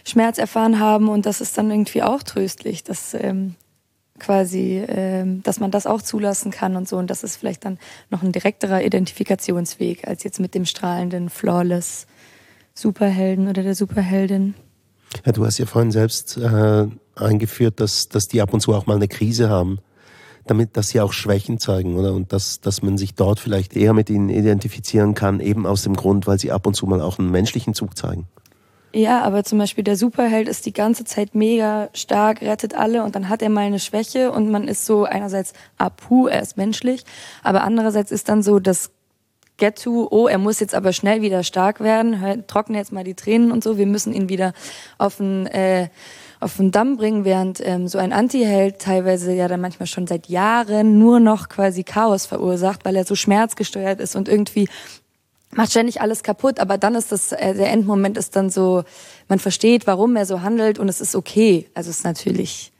Schmerz 0.04 0.38
erfahren 0.38 0.78
haben 0.78 1.08
und 1.08 1.26
das 1.26 1.40
ist 1.40 1.58
dann 1.58 1.70
irgendwie 1.70 2.02
auch 2.02 2.22
tröstlich, 2.22 2.84
dass 2.84 3.14
ähm, 3.14 3.56
quasi, 4.18 4.84
ähm, 4.86 5.42
dass 5.42 5.58
man 5.58 5.70
das 5.70 5.86
auch 5.86 6.00
zulassen 6.00 6.50
kann 6.50 6.76
und 6.76 6.88
so. 6.88 6.96
Und 6.96 7.10
das 7.10 7.24
ist 7.24 7.36
vielleicht 7.36 7.64
dann 7.64 7.78
noch 8.10 8.22
ein 8.22 8.32
direkterer 8.32 8.82
Identifikationsweg 8.84 10.06
als 10.06 10.22
jetzt 10.22 10.38
mit 10.38 10.54
dem 10.54 10.64
strahlenden, 10.64 11.28
flawless 11.28 12.06
Superhelden 12.74 13.48
oder 13.48 13.62
der 13.62 13.74
Superheldin. 13.74 14.54
Ja, 15.24 15.32
du 15.32 15.44
hast 15.46 15.58
ja 15.58 15.66
vorhin 15.66 15.90
selbst 15.90 16.36
äh, 16.36 16.86
eingeführt, 17.14 17.80
dass, 17.80 18.08
dass 18.08 18.28
die 18.28 18.42
ab 18.42 18.52
und 18.52 18.60
zu 18.60 18.74
auch 18.74 18.86
mal 18.86 18.96
eine 18.96 19.08
Krise 19.08 19.48
haben 19.48 19.78
damit, 20.46 20.76
dass 20.76 20.88
sie 20.88 21.00
auch 21.00 21.12
Schwächen 21.12 21.58
zeigen, 21.58 21.96
oder? 21.96 22.14
Und 22.14 22.32
dass, 22.32 22.60
dass 22.60 22.82
man 22.82 22.98
sich 22.98 23.14
dort 23.14 23.40
vielleicht 23.40 23.76
eher 23.76 23.92
mit 23.92 24.10
ihnen 24.10 24.28
identifizieren 24.28 25.14
kann, 25.14 25.40
eben 25.40 25.66
aus 25.66 25.82
dem 25.82 25.94
Grund, 25.94 26.26
weil 26.26 26.38
sie 26.38 26.52
ab 26.52 26.66
und 26.66 26.74
zu 26.74 26.86
mal 26.86 27.00
auch 27.00 27.18
einen 27.18 27.30
menschlichen 27.30 27.74
Zug 27.74 27.96
zeigen. 27.96 28.26
Ja, 28.92 29.22
aber 29.22 29.44
zum 29.44 29.58
Beispiel 29.58 29.84
der 29.84 29.96
Superheld 29.96 30.48
ist 30.48 30.64
die 30.64 30.72
ganze 30.72 31.04
Zeit 31.04 31.34
mega 31.34 31.90
stark, 31.92 32.40
rettet 32.40 32.74
alle 32.74 33.02
und 33.02 33.14
dann 33.14 33.28
hat 33.28 33.42
er 33.42 33.50
mal 33.50 33.66
eine 33.66 33.78
Schwäche 33.78 34.32
und 34.32 34.50
man 34.50 34.68
ist 34.68 34.86
so 34.86 35.04
einerseits, 35.04 35.52
ah 35.76 35.90
puh, 35.90 36.28
er 36.28 36.40
ist 36.40 36.56
menschlich, 36.56 37.04
aber 37.42 37.62
andererseits 37.62 38.10
ist 38.10 38.30
dann 38.30 38.42
so 38.42 38.58
das 38.58 38.90
Get 39.58 39.82
to, 39.82 40.08
oh, 40.10 40.28
er 40.28 40.38
muss 40.38 40.60
jetzt 40.60 40.74
aber 40.74 40.92
schnell 40.92 41.22
wieder 41.22 41.42
stark 41.42 41.80
werden, 41.80 42.44
trockne 42.46 42.78
jetzt 42.78 42.92
mal 42.92 43.04
die 43.04 43.14
Tränen 43.14 43.52
und 43.52 43.64
so, 43.64 43.76
wir 43.76 43.86
müssen 43.86 44.12
ihn 44.12 44.28
wieder 44.28 44.52
auf 44.98 45.20
ein... 45.20 45.46
Äh, 45.46 45.88
auf 46.40 46.56
den 46.56 46.70
Damm 46.70 46.96
bringen, 46.96 47.24
während 47.24 47.60
ähm, 47.64 47.88
so 47.88 47.98
ein 47.98 48.12
Anti-Held 48.12 48.78
teilweise 48.78 49.32
ja 49.32 49.48
dann 49.48 49.60
manchmal 49.60 49.86
schon 49.86 50.06
seit 50.06 50.28
Jahren 50.28 50.98
nur 50.98 51.20
noch 51.20 51.48
quasi 51.48 51.82
Chaos 51.82 52.26
verursacht, 52.26 52.84
weil 52.84 52.96
er 52.96 53.04
so 53.04 53.14
schmerzgesteuert 53.14 54.00
ist 54.00 54.16
und 54.16 54.28
irgendwie 54.28 54.68
macht 55.52 55.70
ständig 55.70 56.00
alles 56.00 56.22
kaputt, 56.22 56.60
aber 56.60 56.76
dann 56.76 56.94
ist 56.94 57.12
das, 57.12 57.32
äh, 57.32 57.54
der 57.54 57.70
Endmoment 57.70 58.18
ist 58.18 58.36
dann 58.36 58.50
so, 58.50 58.84
man 59.28 59.38
versteht, 59.38 59.86
warum 59.86 60.16
er 60.16 60.26
so 60.26 60.42
handelt 60.42 60.78
und 60.78 60.88
es 60.88 61.00
ist 61.00 61.14
okay. 61.14 61.68
Also 61.74 61.90
es 61.90 61.98
ist 61.98 62.04
natürlich 62.04 62.72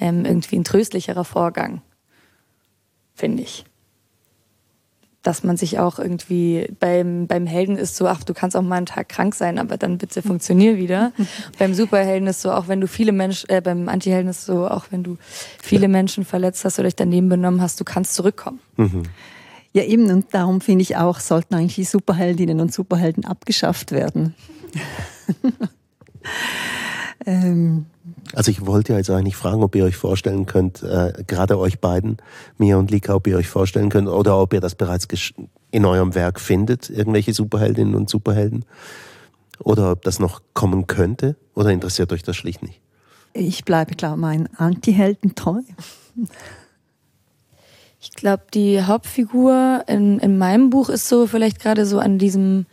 ähm, 0.00 0.24
irgendwie 0.24 0.56
ein 0.56 0.64
tröstlicherer 0.64 1.24
Vorgang, 1.24 1.82
finde 3.14 3.42
ich 3.42 3.64
dass 5.26 5.42
man 5.42 5.56
sich 5.56 5.80
auch 5.80 5.98
irgendwie 5.98 6.68
beim, 6.78 7.26
beim 7.26 7.46
Helden 7.46 7.76
ist 7.76 7.96
so, 7.96 8.06
ach, 8.06 8.22
du 8.22 8.32
kannst 8.32 8.56
auch 8.56 8.62
mal 8.62 8.76
einen 8.76 8.86
Tag 8.86 9.08
krank 9.08 9.34
sein, 9.34 9.58
aber 9.58 9.76
dann 9.76 9.98
bitte 9.98 10.22
funktionier 10.22 10.76
wieder. 10.76 11.12
beim 11.58 11.74
Superhelden 11.74 12.28
ist 12.28 12.42
so, 12.42 12.52
auch 12.52 12.68
wenn 12.68 12.80
du 12.80 12.86
viele 12.86 13.10
Menschen, 13.10 13.50
äh, 13.50 13.60
beim 13.60 13.88
Antihelden 13.88 14.30
ist 14.30 14.44
so, 14.44 14.68
auch 14.68 14.86
wenn 14.90 15.02
du 15.02 15.16
viele 15.60 15.88
Menschen 15.88 16.24
verletzt 16.24 16.64
hast 16.64 16.78
oder 16.78 16.86
dich 16.86 16.94
daneben 16.94 17.28
benommen 17.28 17.60
hast, 17.60 17.80
du 17.80 17.84
kannst 17.84 18.14
zurückkommen. 18.14 18.60
Mhm. 18.76 19.02
Ja, 19.72 19.82
eben, 19.82 20.08
und 20.12 20.32
darum 20.32 20.60
finde 20.60 20.82
ich 20.82 20.96
auch, 20.96 21.18
sollten 21.18 21.56
eigentlich 21.56 21.74
die 21.74 21.84
Superheldinnen 21.84 22.60
und 22.60 22.72
Superhelden 22.72 23.24
abgeschafft 23.24 23.90
werden. 23.90 24.34
ähm, 27.26 27.86
also 28.34 28.50
ich 28.50 28.66
wollte 28.66 28.92
ja 28.92 28.98
jetzt 28.98 29.10
eigentlich 29.10 29.36
fragen, 29.36 29.62
ob 29.62 29.74
ihr 29.74 29.84
euch 29.84 29.96
vorstellen 29.96 30.46
könnt, 30.46 30.82
äh, 30.82 31.12
gerade 31.26 31.58
euch 31.58 31.80
beiden, 31.80 32.18
mir 32.58 32.78
und 32.78 32.90
Lika, 32.90 33.14
ob 33.14 33.26
ihr 33.26 33.36
euch 33.36 33.48
vorstellen 33.48 33.88
könnt 33.88 34.08
oder 34.08 34.38
ob 34.38 34.52
ihr 34.52 34.60
das 34.60 34.74
bereits 34.74 35.06
in 35.70 35.84
eurem 35.84 36.14
Werk 36.14 36.40
findet, 36.40 36.90
irgendwelche 36.90 37.32
Superheldinnen 37.32 37.94
und 37.94 38.10
Superhelden. 38.10 38.64
Oder 39.58 39.92
ob 39.92 40.02
das 40.02 40.18
noch 40.18 40.42
kommen 40.54 40.86
könnte 40.86 41.36
oder 41.54 41.70
interessiert 41.70 42.12
euch 42.12 42.22
das 42.22 42.36
schlicht 42.36 42.62
nicht? 42.62 42.80
Ich 43.32 43.64
bleibe, 43.64 43.94
glaube 43.94 44.16
ich, 44.16 44.20
meinen 44.20 44.48
Anti-Helden 44.56 45.34
treu. 45.34 45.60
Ich 48.00 48.12
glaube, 48.12 48.44
die 48.54 48.82
Hauptfigur 48.82 49.84
in, 49.86 50.18
in 50.18 50.38
meinem 50.38 50.70
Buch 50.70 50.88
ist 50.88 51.08
so 51.08 51.26
vielleicht 51.26 51.60
gerade 51.60 51.86
so 51.86 51.98
an 51.98 52.18
diesem 52.18 52.66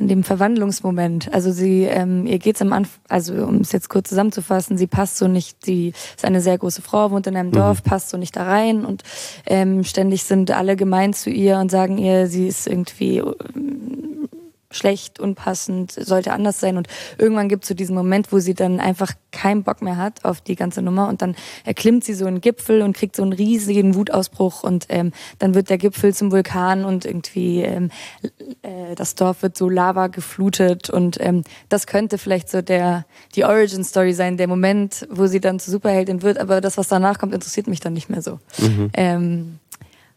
in 0.00 0.08
dem 0.08 0.24
Verwandlungsmoment. 0.24 1.32
Also 1.32 1.52
sie, 1.52 1.84
ähm, 1.84 2.26
ihr 2.26 2.38
geht's 2.38 2.62
am 2.62 2.72
Anfang, 2.72 3.00
also 3.08 3.34
um 3.34 3.56
es 3.56 3.72
jetzt 3.72 3.90
kurz 3.90 4.08
zusammenzufassen, 4.08 4.78
sie 4.78 4.86
passt 4.86 5.18
so 5.18 5.28
nicht, 5.28 5.64
sie 5.64 5.92
ist 6.16 6.24
eine 6.24 6.40
sehr 6.40 6.58
große 6.58 6.82
Frau, 6.82 7.10
wohnt 7.10 7.26
in 7.26 7.36
einem 7.36 7.52
Dorf, 7.52 7.84
mhm. 7.84 7.88
passt 7.88 8.08
so 8.08 8.16
nicht 8.16 8.34
da 8.34 8.44
rein 8.44 8.84
und 8.84 9.02
ähm, 9.46 9.84
ständig 9.84 10.24
sind 10.24 10.50
alle 10.50 10.76
gemein 10.76 11.12
zu 11.12 11.30
ihr 11.30 11.58
und 11.58 11.70
sagen 11.70 11.98
ihr, 11.98 12.26
sie 12.26 12.48
ist 12.48 12.66
irgendwie 12.66 13.18
ähm, 13.18 13.99
schlecht, 14.70 15.18
unpassend, 15.18 15.92
sollte 15.92 16.32
anders 16.32 16.60
sein. 16.60 16.76
Und 16.76 16.88
irgendwann 17.18 17.48
gibt 17.48 17.64
es 17.64 17.68
so 17.68 17.74
diesen 17.74 17.94
Moment, 17.94 18.32
wo 18.32 18.38
sie 18.38 18.54
dann 18.54 18.78
einfach 18.80 19.12
keinen 19.32 19.62
Bock 19.62 19.82
mehr 19.82 19.96
hat 19.96 20.24
auf 20.24 20.40
die 20.40 20.56
ganze 20.56 20.82
Nummer 20.82 21.08
und 21.08 21.22
dann 21.22 21.36
erklimmt 21.64 22.04
sie 22.04 22.14
so 22.14 22.26
einen 22.26 22.40
Gipfel 22.40 22.82
und 22.82 22.96
kriegt 22.96 23.16
so 23.16 23.22
einen 23.22 23.32
riesigen 23.32 23.94
Wutausbruch 23.94 24.62
und 24.62 24.86
ähm, 24.88 25.12
dann 25.38 25.54
wird 25.54 25.70
der 25.70 25.78
Gipfel 25.78 26.14
zum 26.14 26.32
Vulkan 26.32 26.84
und 26.84 27.04
irgendwie 27.04 27.62
ähm, 27.62 27.90
äh, 28.62 28.94
das 28.94 29.14
Dorf 29.14 29.42
wird 29.42 29.56
so 29.56 29.68
Lava 29.68 30.08
geflutet 30.08 30.90
und 30.90 31.18
ähm, 31.20 31.44
das 31.68 31.86
könnte 31.86 32.18
vielleicht 32.18 32.48
so 32.48 32.62
der 32.62 33.06
die 33.34 33.44
Origin 33.44 33.84
Story 33.84 34.12
sein, 34.12 34.36
der 34.36 34.48
Moment, 34.48 35.06
wo 35.10 35.26
sie 35.26 35.40
dann 35.40 35.60
zur 35.60 35.72
Superheldin 35.72 36.22
wird. 36.22 36.38
Aber 36.38 36.60
das, 36.60 36.76
was 36.76 36.88
danach 36.88 37.18
kommt, 37.18 37.34
interessiert 37.34 37.66
mich 37.66 37.80
dann 37.80 37.92
nicht 37.92 38.10
mehr 38.10 38.22
so. 38.22 38.38
Mhm. 38.58 38.90
Ähm, 38.94 39.58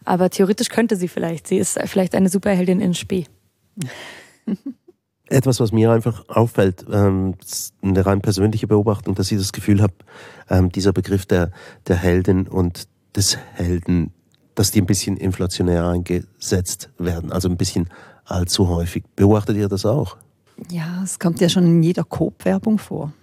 aber 0.05 0.29
theoretisch 0.29 0.69
könnte 0.69 0.95
sie 0.95 1.07
vielleicht. 1.07 1.47
Sie 1.47 1.57
ist 1.57 1.79
vielleicht 1.85 2.15
eine 2.15 2.29
Superheldin 2.29 2.81
in 2.81 2.93
Spee. 2.93 3.25
Etwas, 5.27 5.59
was 5.59 5.71
mir 5.71 5.91
einfach 5.91 6.27
auffällt, 6.27 6.85
ähm, 6.91 7.35
eine 7.81 8.05
rein 8.05 8.21
persönliche 8.21 8.67
Beobachtung, 8.67 9.15
dass 9.15 9.31
ich 9.31 9.37
das 9.37 9.53
Gefühl 9.53 9.81
habe, 9.81 9.93
ähm, 10.49 10.71
dieser 10.71 10.93
Begriff 10.93 11.25
der, 11.25 11.51
der 11.87 11.95
Heldin 11.95 12.47
und 12.47 12.87
des 13.15 13.37
Helden, 13.53 14.11
dass 14.55 14.71
die 14.71 14.81
ein 14.81 14.85
bisschen 14.85 15.17
inflationär 15.17 15.87
eingesetzt 15.87 16.89
werden, 16.97 17.31
also 17.31 17.49
ein 17.49 17.57
bisschen 17.57 17.89
allzu 18.25 18.67
häufig. 18.67 19.03
Beobachtet 19.15 19.57
ihr 19.57 19.69
das 19.69 19.85
auch? 19.85 20.17
Ja, 20.69 21.01
es 21.03 21.19
kommt 21.19 21.41
ja 21.41 21.49
schon 21.49 21.65
in 21.65 21.83
jeder 21.83 22.03
Coop-Werbung 22.03 22.77
vor. 22.77 23.13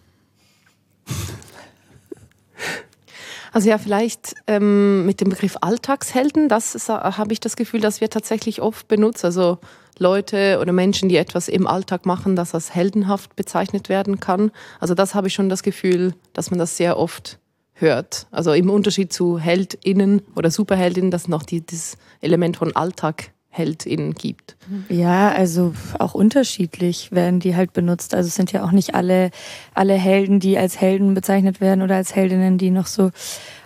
Also 3.52 3.68
ja, 3.68 3.78
vielleicht 3.78 4.36
ähm, 4.46 5.06
mit 5.06 5.20
dem 5.20 5.28
Begriff 5.28 5.56
Alltagshelden, 5.60 6.48
das 6.48 6.88
habe 6.88 7.32
ich 7.32 7.40
das 7.40 7.56
Gefühl, 7.56 7.80
dass 7.80 8.00
wir 8.00 8.08
tatsächlich 8.08 8.62
oft 8.62 8.86
benutzen. 8.86 9.26
Also 9.26 9.58
Leute 10.00 10.58
oder 10.60 10.72
Menschen, 10.72 11.08
die 11.08 11.16
etwas 11.16 11.48
im 11.48 11.66
Alltag 11.66 12.06
machen, 12.06 12.34
das 12.34 12.54
als 12.54 12.74
heldenhaft 12.74 13.36
bezeichnet 13.36 13.88
werden 13.88 14.18
kann. 14.18 14.50
Also 14.80 14.94
das 14.94 15.14
habe 15.14 15.28
ich 15.28 15.34
schon 15.34 15.48
das 15.48 15.62
Gefühl, 15.62 16.14
dass 16.32 16.50
man 16.50 16.58
das 16.58 16.76
sehr 16.76 16.98
oft 16.98 17.38
hört. 17.74 18.26
Also 18.30 18.52
im 18.52 18.70
Unterschied 18.70 19.12
zu 19.12 19.38
HeldInnen 19.38 20.22
oder 20.34 20.50
Superheldinnen, 20.50 21.10
dass 21.10 21.28
noch 21.28 21.42
die, 21.42 21.64
das 21.64 21.96
Element 22.20 22.56
von 22.56 22.74
Alltag 22.74 23.32
HeldInnen 23.50 24.14
gibt. 24.14 24.56
Ja, 24.88 25.32
also 25.32 25.74
auch 25.98 26.14
unterschiedlich 26.14 27.10
werden 27.10 27.40
die 27.40 27.56
halt 27.56 27.72
benutzt. 27.72 28.14
Also 28.14 28.28
es 28.28 28.36
sind 28.36 28.52
ja 28.52 28.64
auch 28.64 28.70
nicht 28.70 28.94
alle, 28.94 29.30
alle 29.74 29.94
Helden, 29.94 30.40
die 30.40 30.56
als 30.56 30.80
Helden 30.80 31.14
bezeichnet 31.14 31.60
werden 31.60 31.82
oder 31.82 31.96
als 31.96 32.14
Heldinnen, 32.14 32.58
die 32.58 32.70
noch 32.70 32.86
so 32.86 33.10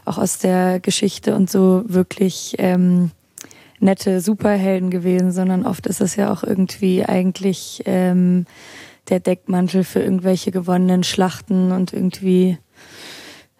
auch 0.04 0.18
aus 0.18 0.38
der 0.38 0.80
Geschichte 0.80 1.36
und 1.36 1.50
so 1.50 1.84
wirklich 1.86 2.54
ähm, 2.58 3.10
nette 3.84 4.20
Superhelden 4.20 4.90
gewesen, 4.90 5.30
sondern 5.30 5.64
oft 5.64 5.86
ist 5.86 6.00
es 6.00 6.16
ja 6.16 6.32
auch 6.32 6.42
irgendwie 6.42 7.04
eigentlich 7.04 7.82
ähm, 7.86 8.46
der 9.08 9.20
Deckmantel 9.20 9.84
für 9.84 10.00
irgendwelche 10.00 10.50
gewonnenen 10.50 11.04
Schlachten 11.04 11.70
und 11.70 11.92
irgendwie 11.92 12.58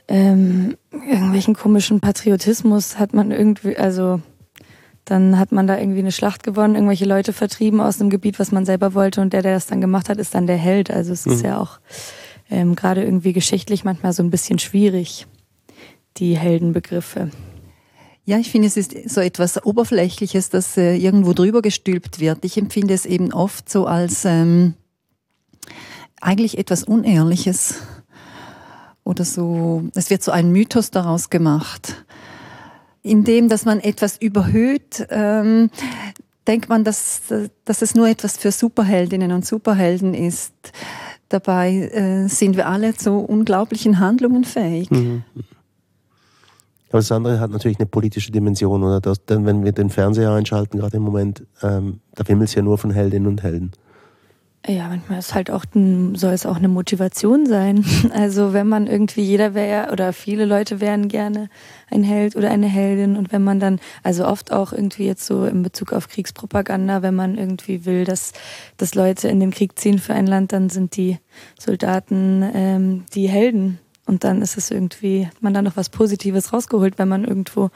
ähm, 0.09 0.77
irgendwelchen 0.93 1.55
komischen 1.55 2.01
Patriotismus 2.01 2.99
hat 2.99 3.15
man 3.15 3.31
irgendwie, 3.31 3.77
also 3.77 4.21
dann 5.05 5.39
hat 5.39 5.53
man 5.53 5.67
da 5.67 5.79
irgendwie 5.79 6.01
eine 6.01 6.13
Schlacht 6.13 6.43
gewonnen, 6.43 6.75
irgendwelche 6.75 7.05
Leute 7.05 7.33
vertrieben 7.33 7.81
aus 7.81 8.01
einem 8.01 8.11
Gebiet, 8.11 8.39
was 8.39 8.53
man 8.53 8.65
selber 8.65 8.95
wollte 8.95 9.21
und 9.21 9.33
der, 9.33 9.43
der 9.43 9.55
das 9.55 9.67
dann 9.67 9.81
gemacht 9.81 10.09
hat, 10.09 10.19
ist 10.19 10.35
dann 10.35 10.47
der 10.47 10.57
Held. 10.57 10.91
Also 10.91 11.13
es 11.13 11.27
ist 11.27 11.43
mhm. 11.43 11.49
ja 11.49 11.61
auch 11.61 11.79
ähm, 12.51 12.75
gerade 12.75 13.05
irgendwie 13.05 13.33
geschichtlich 13.35 13.85
manchmal 13.85 14.13
so 14.13 14.23
ein 14.23 14.31
bisschen 14.31 14.59
schwierig, 14.59 15.27
die 16.17 16.37
Heldenbegriffe. 16.37 17.31
Ja, 18.27 18.39
ich 18.39 18.51
finde, 18.51 18.69
es 18.69 18.77
ist 18.77 19.11
so 19.11 19.21
etwas 19.21 19.65
Oberflächliches, 19.65 20.49
das 20.49 20.77
äh, 20.79 20.97
irgendwo 20.97 21.35
drüber 21.35 21.61
gestülpt 21.61 22.21
wird. 22.21 22.45
Ich 22.45 22.57
empfinde 22.57 22.95
es 22.95 23.05
eben 23.05 23.33
oft 23.35 23.69
so 23.69 23.87
als 23.87 24.25
ähm, 24.25 24.75
eigentlich 26.21 26.57
etwas 26.57 26.85
Unehrliches 26.85 27.83
oder 29.05 29.25
so. 29.25 29.85
Es 29.95 30.09
wird 30.09 30.23
so 30.23 30.33
ein 30.33 30.53
Mythos 30.53 30.91
daraus 30.91 31.29
gemacht, 31.29 32.05
indem, 33.03 33.51
dass 33.51 33.67
man 33.67 33.81
etwas 33.81 34.17
überhöht. 34.17 35.07
Ähm, 35.11 35.71
denkt 36.47 36.71
man, 36.71 36.83
dass, 36.83 37.23
dass 37.67 37.83
es 37.83 37.95
nur 37.95 38.09
etwas 38.09 38.39
für 38.39 38.53
Superheldinnen 38.53 39.33
und 39.33 39.45
Superhelden 39.45 40.15
ist. 40.15 40.55
Dabei 41.29 41.75
äh, 41.75 42.29
sind 42.29 42.57
wir 42.57 42.69
alle 42.69 42.95
zu 42.97 43.19
unglaublichen 43.19 43.99
Handlungen 43.99 44.45
fähig. 44.45 44.91
Mhm. 44.91 45.25
Aber 46.95 47.01
das 47.01 47.11
andere 47.11 47.41
hat 47.41 47.51
natürlich 47.51 47.81
eine 47.81 47.87
politische 47.87 48.31
Dimension, 48.31 48.85
oder? 48.85 49.01
Das, 49.01 49.25
denn 49.25 49.45
wenn 49.47 49.65
wir 49.65 49.73
den 49.73 49.91
Fernseher 49.91 50.31
einschalten, 50.31 50.79
gerade 50.79 50.99
im 50.99 51.03
Moment, 51.03 51.43
ähm, 51.61 51.99
da 52.15 52.29
wimmelt 52.29 52.51
es 52.51 52.55
ja 52.55 52.63
nur 52.63 52.79
von 52.79 52.93
Heldinnen 52.93 53.27
und 53.27 53.43
Helden. 53.43 53.73
Ja, 54.65 54.87
manchmal 54.87 55.19
ist 55.19 55.35
halt 55.35 55.51
auch 55.51 55.65
soll 55.73 56.33
es 56.33 56.47
auch 56.47 56.55
eine 56.55 56.69
Motivation 56.69 57.47
sein. 57.47 57.85
Also 58.15 58.53
wenn 58.53 58.69
man 58.69 58.87
irgendwie 58.87 59.23
jeder 59.23 59.55
wäre 59.55 59.91
oder 59.91 60.13
viele 60.13 60.45
Leute 60.45 60.81
wären 60.81 61.09
gerne 61.09 61.49
ein 61.91 62.05
Held 62.05 62.37
oder 62.37 62.53
eine 62.53 62.69
Heldin 62.69 63.17
und 63.17 63.33
wenn 63.33 63.43
man 63.43 63.59
dann 63.59 63.81
also 64.05 64.25
oft 64.25 64.53
auch 64.53 64.73
irgendwie 64.73 65.07
jetzt 65.07 65.27
so 65.27 65.47
in 65.47 65.65
Bezug 65.65 65.93
auf 65.93 66.09
Kriegspropaganda, 66.09 67.03
wenn 67.03 67.17
man 67.17 67.37
irgendwie 67.37 67.87
will, 67.87 68.05
dass 68.05 68.35
dass 68.77 68.95
Leute 68.95 69.27
in 69.27 69.41
den 69.41 69.51
Krieg 69.51 69.81
ziehen 69.81 69.99
für 69.99 70.15
ein 70.15 70.29
Land, 70.29 70.53
dann 70.53 70.71
sind 70.71 70.97
die 70.97 71.19
Soldaten 71.59 72.49
ähm, 72.55 73.05
die 73.15 73.29
Helden 73.29 73.81
und 74.07 74.25
dann 74.25 74.43
ist 74.43 74.57
es 74.57 74.71
irgendwie 74.71 75.27
hat 75.27 75.43
man 75.43 75.55
da 75.55 75.63
noch 75.63 75.77
was 75.77 75.89
Positives 75.89 76.53
rausgeholt, 76.53 76.99
wenn 76.99 77.09
man 77.09 77.25
irgendwo 77.25 77.71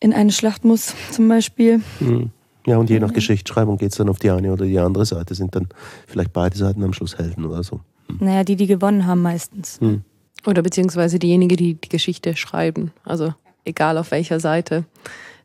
in 0.00 0.12
eine 0.12 0.32
Schlacht 0.32 0.64
muss 0.64 0.94
zum 1.10 1.28
Beispiel. 1.28 1.80
Mhm. 2.00 2.30
Ja, 2.66 2.76
und 2.76 2.90
je 2.90 3.00
nach 3.00 3.12
Geschichtsschreibung 3.12 3.78
geht 3.78 3.92
es 3.92 3.96
dann 3.96 4.10
auf 4.10 4.18
die 4.18 4.30
eine 4.30 4.52
oder 4.52 4.66
die 4.66 4.78
andere 4.78 5.06
Seite. 5.06 5.34
Sind 5.34 5.56
dann 5.56 5.68
vielleicht 6.06 6.34
beide 6.34 6.56
Seiten 6.56 6.84
am 6.84 6.92
Schluss 6.92 7.16
Helden 7.16 7.46
oder 7.46 7.62
so. 7.62 7.80
Hm. 8.08 8.18
Naja, 8.20 8.44
die, 8.44 8.56
die 8.56 8.66
gewonnen 8.66 9.06
haben 9.06 9.22
meistens. 9.22 9.80
Hm. 9.80 10.02
Oder 10.46 10.62
beziehungsweise 10.62 11.18
diejenigen, 11.18 11.56
die 11.56 11.74
die 11.74 11.88
Geschichte 11.88 12.36
schreiben. 12.36 12.92
Also 13.04 13.32
egal 13.64 13.96
auf 13.96 14.10
welcher 14.10 14.38
Seite. 14.38 14.84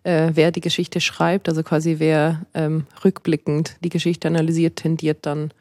Äh, 0.03 0.31
wer 0.33 0.51
die 0.51 0.59
Geschichte 0.59 0.99
schreibt, 0.99 1.47
also 1.47 1.63
quasi 1.63 1.95
wer 1.99 2.45
ähm, 2.53 2.87
rückblickend 3.05 3.77
die 3.81 3.89
Geschichte 3.89 4.27
analysiert, 4.27 4.75
tendiert 4.75 5.25
dann 5.25 5.51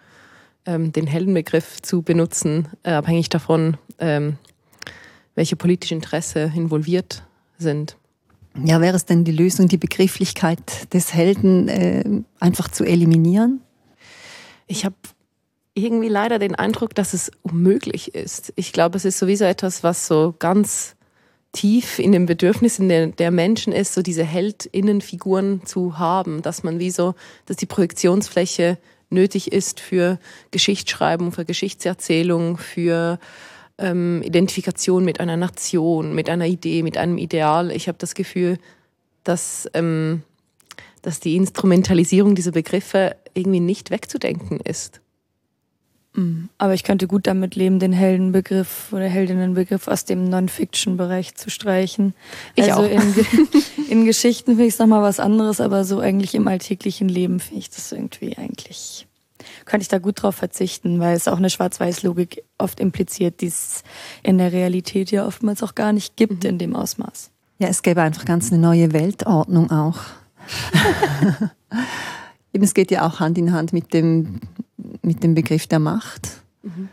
ähm, 0.67 0.93
den 0.93 1.07
Heldenbegriff 1.07 1.83
zu 1.83 2.03
benutzen, 2.03 2.69
äh, 2.83 2.93
abhängig 2.93 3.29
davon, 3.29 3.77
ähm, 3.99 4.37
welche 5.35 5.57
politische 5.57 5.95
Interesse 5.95 6.53
involviert 6.55 7.23
sind. 7.59 7.97
Ja, 8.63 8.81
wäre 8.81 8.97
es 8.97 9.07
denn 9.07 9.25
die 9.25 9.33
Lösung, 9.33 9.69
die 9.69 9.79
Begrifflichkeit 9.79 10.93
des 10.93 11.15
Helden 11.15 11.69
äh, 11.69 12.05
einfach 12.39 12.69
zu 12.69 12.85
eliminieren? 12.85 13.63
Ich 14.67 14.85
habe 14.85 14.97
irgendwie 15.75 16.09
leider 16.09 16.39
den 16.39 16.55
Eindruck, 16.55 16.95
dass 16.95 17.15
es 17.15 17.31
unmöglich 17.43 18.15
ist. 18.15 18.53
Ich 18.57 18.73
glaube, 18.73 18.99
es 18.99 19.07
ist 19.07 19.19
sowieso 19.19 19.45
etwas, 19.45 19.83
was 19.83 20.07
so 20.07 20.35
ganz 20.39 20.97
tief 21.53 21.99
in 21.99 22.13
den 22.13 22.27
Bedürfnissen 22.27 22.89
der, 22.89 23.09
der 23.09 23.31
Menschen 23.31 23.73
ist, 23.73 23.95
so 23.95 24.03
diese 24.03 24.25
Heldinnenfiguren 24.25 25.65
zu 25.65 25.99
haben, 25.99 26.43
dass 26.43 26.63
man 26.63 26.79
wie 26.79 26.91
so, 26.91 27.15
dass 27.47 27.57
die 27.57 27.67
Projektionsfläche 27.67 28.79
nötig 29.13 29.53
ist 29.53 29.81
für 29.81 30.19
Geschichtsschreibung, 30.51 31.33
für 31.33 31.45
Geschichtserzählung, 31.45 32.57
für 32.59 33.19
ähm, 33.79 34.23
Identifikation 34.23 35.05
mit 35.05 35.21
einer 35.21 35.37
Nation, 35.37 36.15
mit 36.15 36.29
einer 36.29 36.47
Idee, 36.47 36.83
mit 36.83 36.97
einem 36.97 37.19
Ideal. 37.19 37.71
Ich 37.71 37.89
habe 37.89 37.99
das 37.99 38.15
Gefühl, 38.15 38.59
dass, 39.25 39.69
ähm, 39.75 40.23
dass 41.03 41.21
die 41.21 41.37
Instrumentalisierung 41.37 42.35
dieser 42.35 42.53
Begriffe 42.53 43.17
irgendwie 43.35 43.61
nicht 43.61 43.91
wegzudenken 43.91 44.61
ist. 44.61 45.01
Mm, 46.15 46.45
aber 46.59 46.75
ich 46.75 46.85
könnte 46.85 47.07
gut 47.07 47.27
damit 47.27 47.55
leben, 47.55 47.79
den 47.79 47.93
Heldenbegriff 47.93 48.93
oder 48.93 49.09
Heldinnenbegriff 49.09 49.89
aus 49.89 50.05
dem 50.05 50.29
Non-Fiction-Bereich 50.29 51.35
zu 51.35 51.51
streichen. 51.51 52.15
Ich 52.55 52.73
also 52.73 52.85
auch. 52.85 52.91
In, 52.91 53.15
in 53.89 54.05
Geschichten 54.05 54.53
finde 54.53 54.67
ich 54.67 54.75
es 54.75 54.79
nochmal 54.79 55.03
was 55.03 55.21
anderes, 55.21 55.61
aber 55.61 55.85
so 55.85 56.01
eigentlich 56.01 56.35
im 56.35 56.49
alltäglichen 56.49 57.09
Leben 57.09 57.41
finde 57.41 57.61
ich 57.61 57.71
das 57.71 57.93
irgendwie 57.93 58.37
eigentlich 58.37 59.07
könnte 59.65 59.83
ich 59.83 59.89
da 59.89 59.99
gut 59.99 60.23
drauf 60.23 60.37
verzichten, 60.37 61.01
weil 61.01 61.17
es 61.17 61.29
auch 61.29 61.37
eine 61.37 61.51
Schwarz-Weiß-Logik 61.51 62.45
oft 62.59 62.81
impliziert, 62.81 63.41
die 63.41 63.47
es 63.47 63.83
in 64.23 64.39
der 64.39 64.53
Realität 64.53 65.11
ja 65.11 65.27
oftmals 65.27 65.63
auch 65.63 65.75
gar 65.75 65.93
nicht 65.93 66.17
gibt 66.17 66.45
mhm. 66.45 66.51
in 66.51 66.59
dem 66.59 66.77
Ausmaß. 66.77 67.31
Ja, 67.59 67.69
es 67.69 67.83
gäbe 67.83 68.03
einfach 68.03 68.25
ganz 68.25 68.51
eine 68.51 68.61
neue 68.61 68.93
Weltordnung 68.93 69.71
auch. 69.71 69.99
Eben, 72.53 72.65
es 72.65 72.75
geht 72.75 72.91
ja 72.91 73.07
auch 73.07 73.21
Hand 73.21 73.39
in 73.39 73.53
Hand 73.53 73.73
mit 73.73 73.95
dem, 73.95 74.41
mit 75.03 75.23
dem 75.23 75.35
Begriff 75.35 75.67
der 75.67 75.79
Macht. 75.79 76.43
Mhm. 76.63 76.89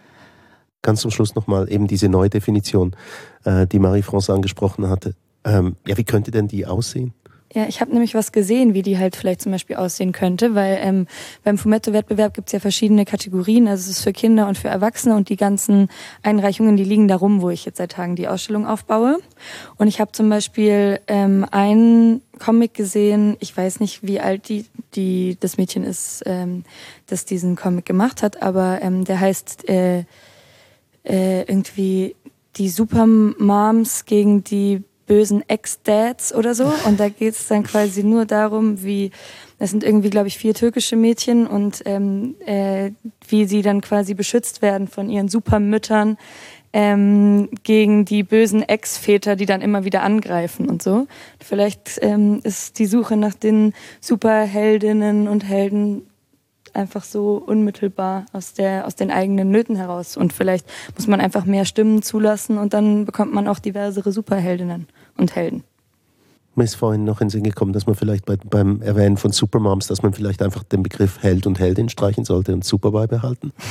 Ganz 0.81 1.01
zum 1.01 1.11
Schluss 1.11 1.35
nochmal 1.35 1.71
eben 1.71 1.87
diese 1.87 2.07
neue 2.07 2.29
Definition, 2.29 2.95
äh, 3.43 3.67
die 3.67 3.79
Marie-France 3.79 4.33
angesprochen 4.33 4.89
hatte. 4.89 5.13
Ähm, 5.43 5.75
ja, 5.85 5.97
wie 5.97 6.03
könnte 6.03 6.31
denn 6.31 6.47
die 6.47 6.65
aussehen? 6.65 7.13
Ja, 7.51 7.65
ich 7.67 7.81
habe 7.81 7.91
nämlich 7.91 8.13
was 8.13 8.31
gesehen, 8.31 8.75
wie 8.75 8.83
die 8.83 8.99
halt 8.99 9.15
vielleicht 9.15 9.41
zum 9.41 9.51
Beispiel 9.51 9.75
aussehen 9.77 10.11
könnte, 10.11 10.53
weil 10.53 10.77
ähm, 10.83 11.07
beim 11.43 11.57
Fumetto-Wettbewerb 11.57 12.35
gibt's 12.35 12.51
ja 12.51 12.59
verschiedene 12.59 13.05
Kategorien, 13.05 13.67
also 13.67 13.89
es 13.89 13.97
ist 13.97 14.03
für 14.03 14.13
Kinder 14.13 14.47
und 14.47 14.55
für 14.55 14.67
Erwachsene 14.67 15.15
und 15.15 15.29
die 15.29 15.35
ganzen 15.35 15.89
Einreichungen, 16.21 16.77
die 16.77 16.83
liegen 16.83 17.07
da 17.07 17.15
rum, 17.15 17.41
wo 17.41 17.49
ich 17.49 17.65
jetzt 17.65 17.77
seit 17.77 17.93
Tagen 17.93 18.15
die 18.15 18.27
Ausstellung 18.27 18.67
aufbaue. 18.67 19.17
Und 19.77 19.87
ich 19.87 19.99
habe 19.99 20.11
zum 20.11 20.29
Beispiel 20.29 20.99
ähm, 21.07 21.43
einen 21.49 22.21
Comic 22.37 22.75
gesehen, 22.75 23.35
ich 23.39 23.57
weiß 23.57 23.79
nicht, 23.79 24.03
wie 24.03 24.19
alt 24.19 24.47
die, 24.47 24.65
die 24.93 25.35
das 25.39 25.57
Mädchen 25.57 25.83
ist, 25.83 26.21
ähm, 26.27 26.65
das 27.07 27.25
diesen 27.25 27.55
Comic 27.55 27.85
gemacht 27.85 28.21
hat, 28.21 28.43
aber 28.43 28.79
ähm, 28.83 29.05
der 29.05 29.19
heißt 29.19 29.67
äh, 29.67 30.03
äh, 31.03 31.41
irgendwie 31.41 32.15
die 32.57 32.69
Supermoms 32.69 34.05
gegen 34.05 34.43
die 34.43 34.83
bösen 35.09 35.43
Ex-Dads 35.49 36.33
oder 36.33 36.55
so. 36.55 36.71
Und 36.85 36.99
da 36.99 37.09
geht 37.09 37.33
es 37.33 37.47
dann 37.47 37.63
quasi 37.63 38.03
nur 38.03 38.25
darum, 38.25 38.83
wie, 38.83 39.11
das 39.57 39.71
sind 39.71 39.83
irgendwie, 39.83 40.11
glaube 40.11 40.27
ich, 40.27 40.37
vier 40.37 40.53
türkische 40.53 40.95
Mädchen 40.95 41.47
und 41.47 41.81
ähm, 41.85 42.35
äh, 42.45 42.91
wie 43.27 43.45
sie 43.45 43.63
dann 43.63 43.81
quasi 43.81 44.13
beschützt 44.13 44.61
werden 44.61 44.87
von 44.87 45.09
ihren 45.09 45.27
Supermüttern 45.27 46.17
ähm, 46.71 47.49
gegen 47.63 48.05
die 48.05 48.21
bösen 48.21 48.61
Ex-Väter, 48.61 49.35
die 49.35 49.47
dann 49.47 49.61
immer 49.61 49.83
wieder 49.83 50.03
angreifen 50.03 50.69
und 50.69 50.83
so. 50.83 51.07
Vielleicht 51.43 51.97
ähm, 52.01 52.41
ist 52.43 52.77
die 52.77 52.85
Suche 52.85 53.17
nach 53.17 53.33
den 53.33 53.73
Superheldinnen 54.01 55.27
und 55.27 55.43
Helden 55.43 56.03
einfach 56.75 57.03
so 57.03 57.43
unmittelbar 57.43 58.25
aus, 58.31 58.53
der, 58.53 58.85
aus 58.85 58.93
den 58.95 59.09
eigenen 59.09 59.49
Nöten 59.49 59.75
heraus. 59.75 60.17
Und 60.17 60.33
vielleicht 60.33 60.67
muss 60.95 61.07
man 61.07 61.19
einfach 61.19 61.45
mehr 61.45 61.65
Stimmen 61.65 62.03
zulassen 62.03 62.59
und 62.59 62.73
dann 62.73 63.05
bekommt 63.05 63.33
man 63.33 63.47
auch 63.47 63.57
diversere 63.57 64.11
Superheldinnen 64.11 64.87
und 65.19 65.35
Helden. 65.35 65.63
Mir 66.55 66.63
ist 66.65 66.75
vorhin 66.75 67.05
noch 67.05 67.21
in 67.21 67.27
den 67.27 67.29
Sinn 67.31 67.43
gekommen, 67.43 67.73
dass 67.73 67.85
man 67.85 67.95
vielleicht 67.95 68.25
bei, 68.25 68.35
beim 68.35 68.81
Erwähnen 68.81 69.17
von 69.17 69.31
Supermoms, 69.31 69.87
dass 69.87 70.01
man 70.01 70.13
vielleicht 70.13 70.41
einfach 70.41 70.63
den 70.63 70.83
Begriff 70.83 71.21
Held 71.21 71.47
und 71.47 71.59
Heldin 71.59 71.89
streichen 71.89 72.25
sollte 72.25 72.53
und 72.53 72.65
Super 72.65 72.91
beibehalten. 72.91 73.53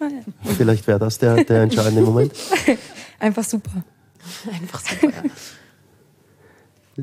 Ah, 0.00 0.08
vielleicht 0.56 0.88
wäre 0.88 0.98
das 0.98 1.18
der, 1.18 1.44
der 1.44 1.62
entscheidende 1.62 2.02
Moment. 2.02 2.32
Einfach 3.20 3.44
super. 3.44 3.84
Einfach 4.52 4.80
super, 4.80 5.12
ja. 5.12 5.22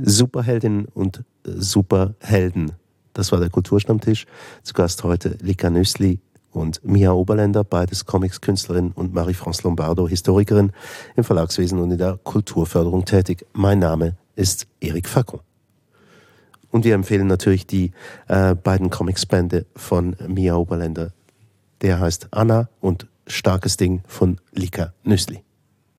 Superheldin 0.04 0.86
und 0.94 1.24
Superhelden. 1.46 2.74
Das 3.14 3.32
war 3.32 3.40
der 3.40 3.50
Kulturstammtisch. 3.50 4.26
Zu 4.64 4.74
Gast 4.74 5.04
heute 5.04 5.38
Lika 5.42 5.70
Nüssli, 5.70 6.20
und 6.52 6.84
Mia 6.84 7.12
Oberländer, 7.12 7.64
beides 7.64 8.06
Comics-Künstlerin 8.06 8.92
und 8.92 9.14
Marie-France 9.14 9.64
Lombardo, 9.64 10.08
Historikerin 10.08 10.72
im 11.16 11.24
Verlagswesen 11.24 11.80
und 11.80 11.92
in 11.92 11.98
der 11.98 12.20
Kulturförderung 12.24 13.06
tätig. 13.06 13.46
Mein 13.54 13.80
Name 13.80 14.16
ist 14.36 14.68
Erik 14.80 15.08
Facon. 15.08 15.42
Und 16.72 16.86
wir 16.86 16.96
empfehlen 16.96 17.28
natürlich 17.28 17.66
die 17.66 17.92
äh, 18.28 18.56
beiden 18.56 18.90
Comics-Bände 18.90 19.66
von 19.76 20.16
Mia 20.28 20.56
Oberländer. 20.56 21.12
Der 21.82 22.00
heißt 22.00 22.28
Anna 22.32 22.70
und 22.80 23.08
Starkes 23.28 23.78
Ding 23.78 24.02
von 24.08 24.40
Lika 24.54 24.94
Nüssli. 25.04 25.44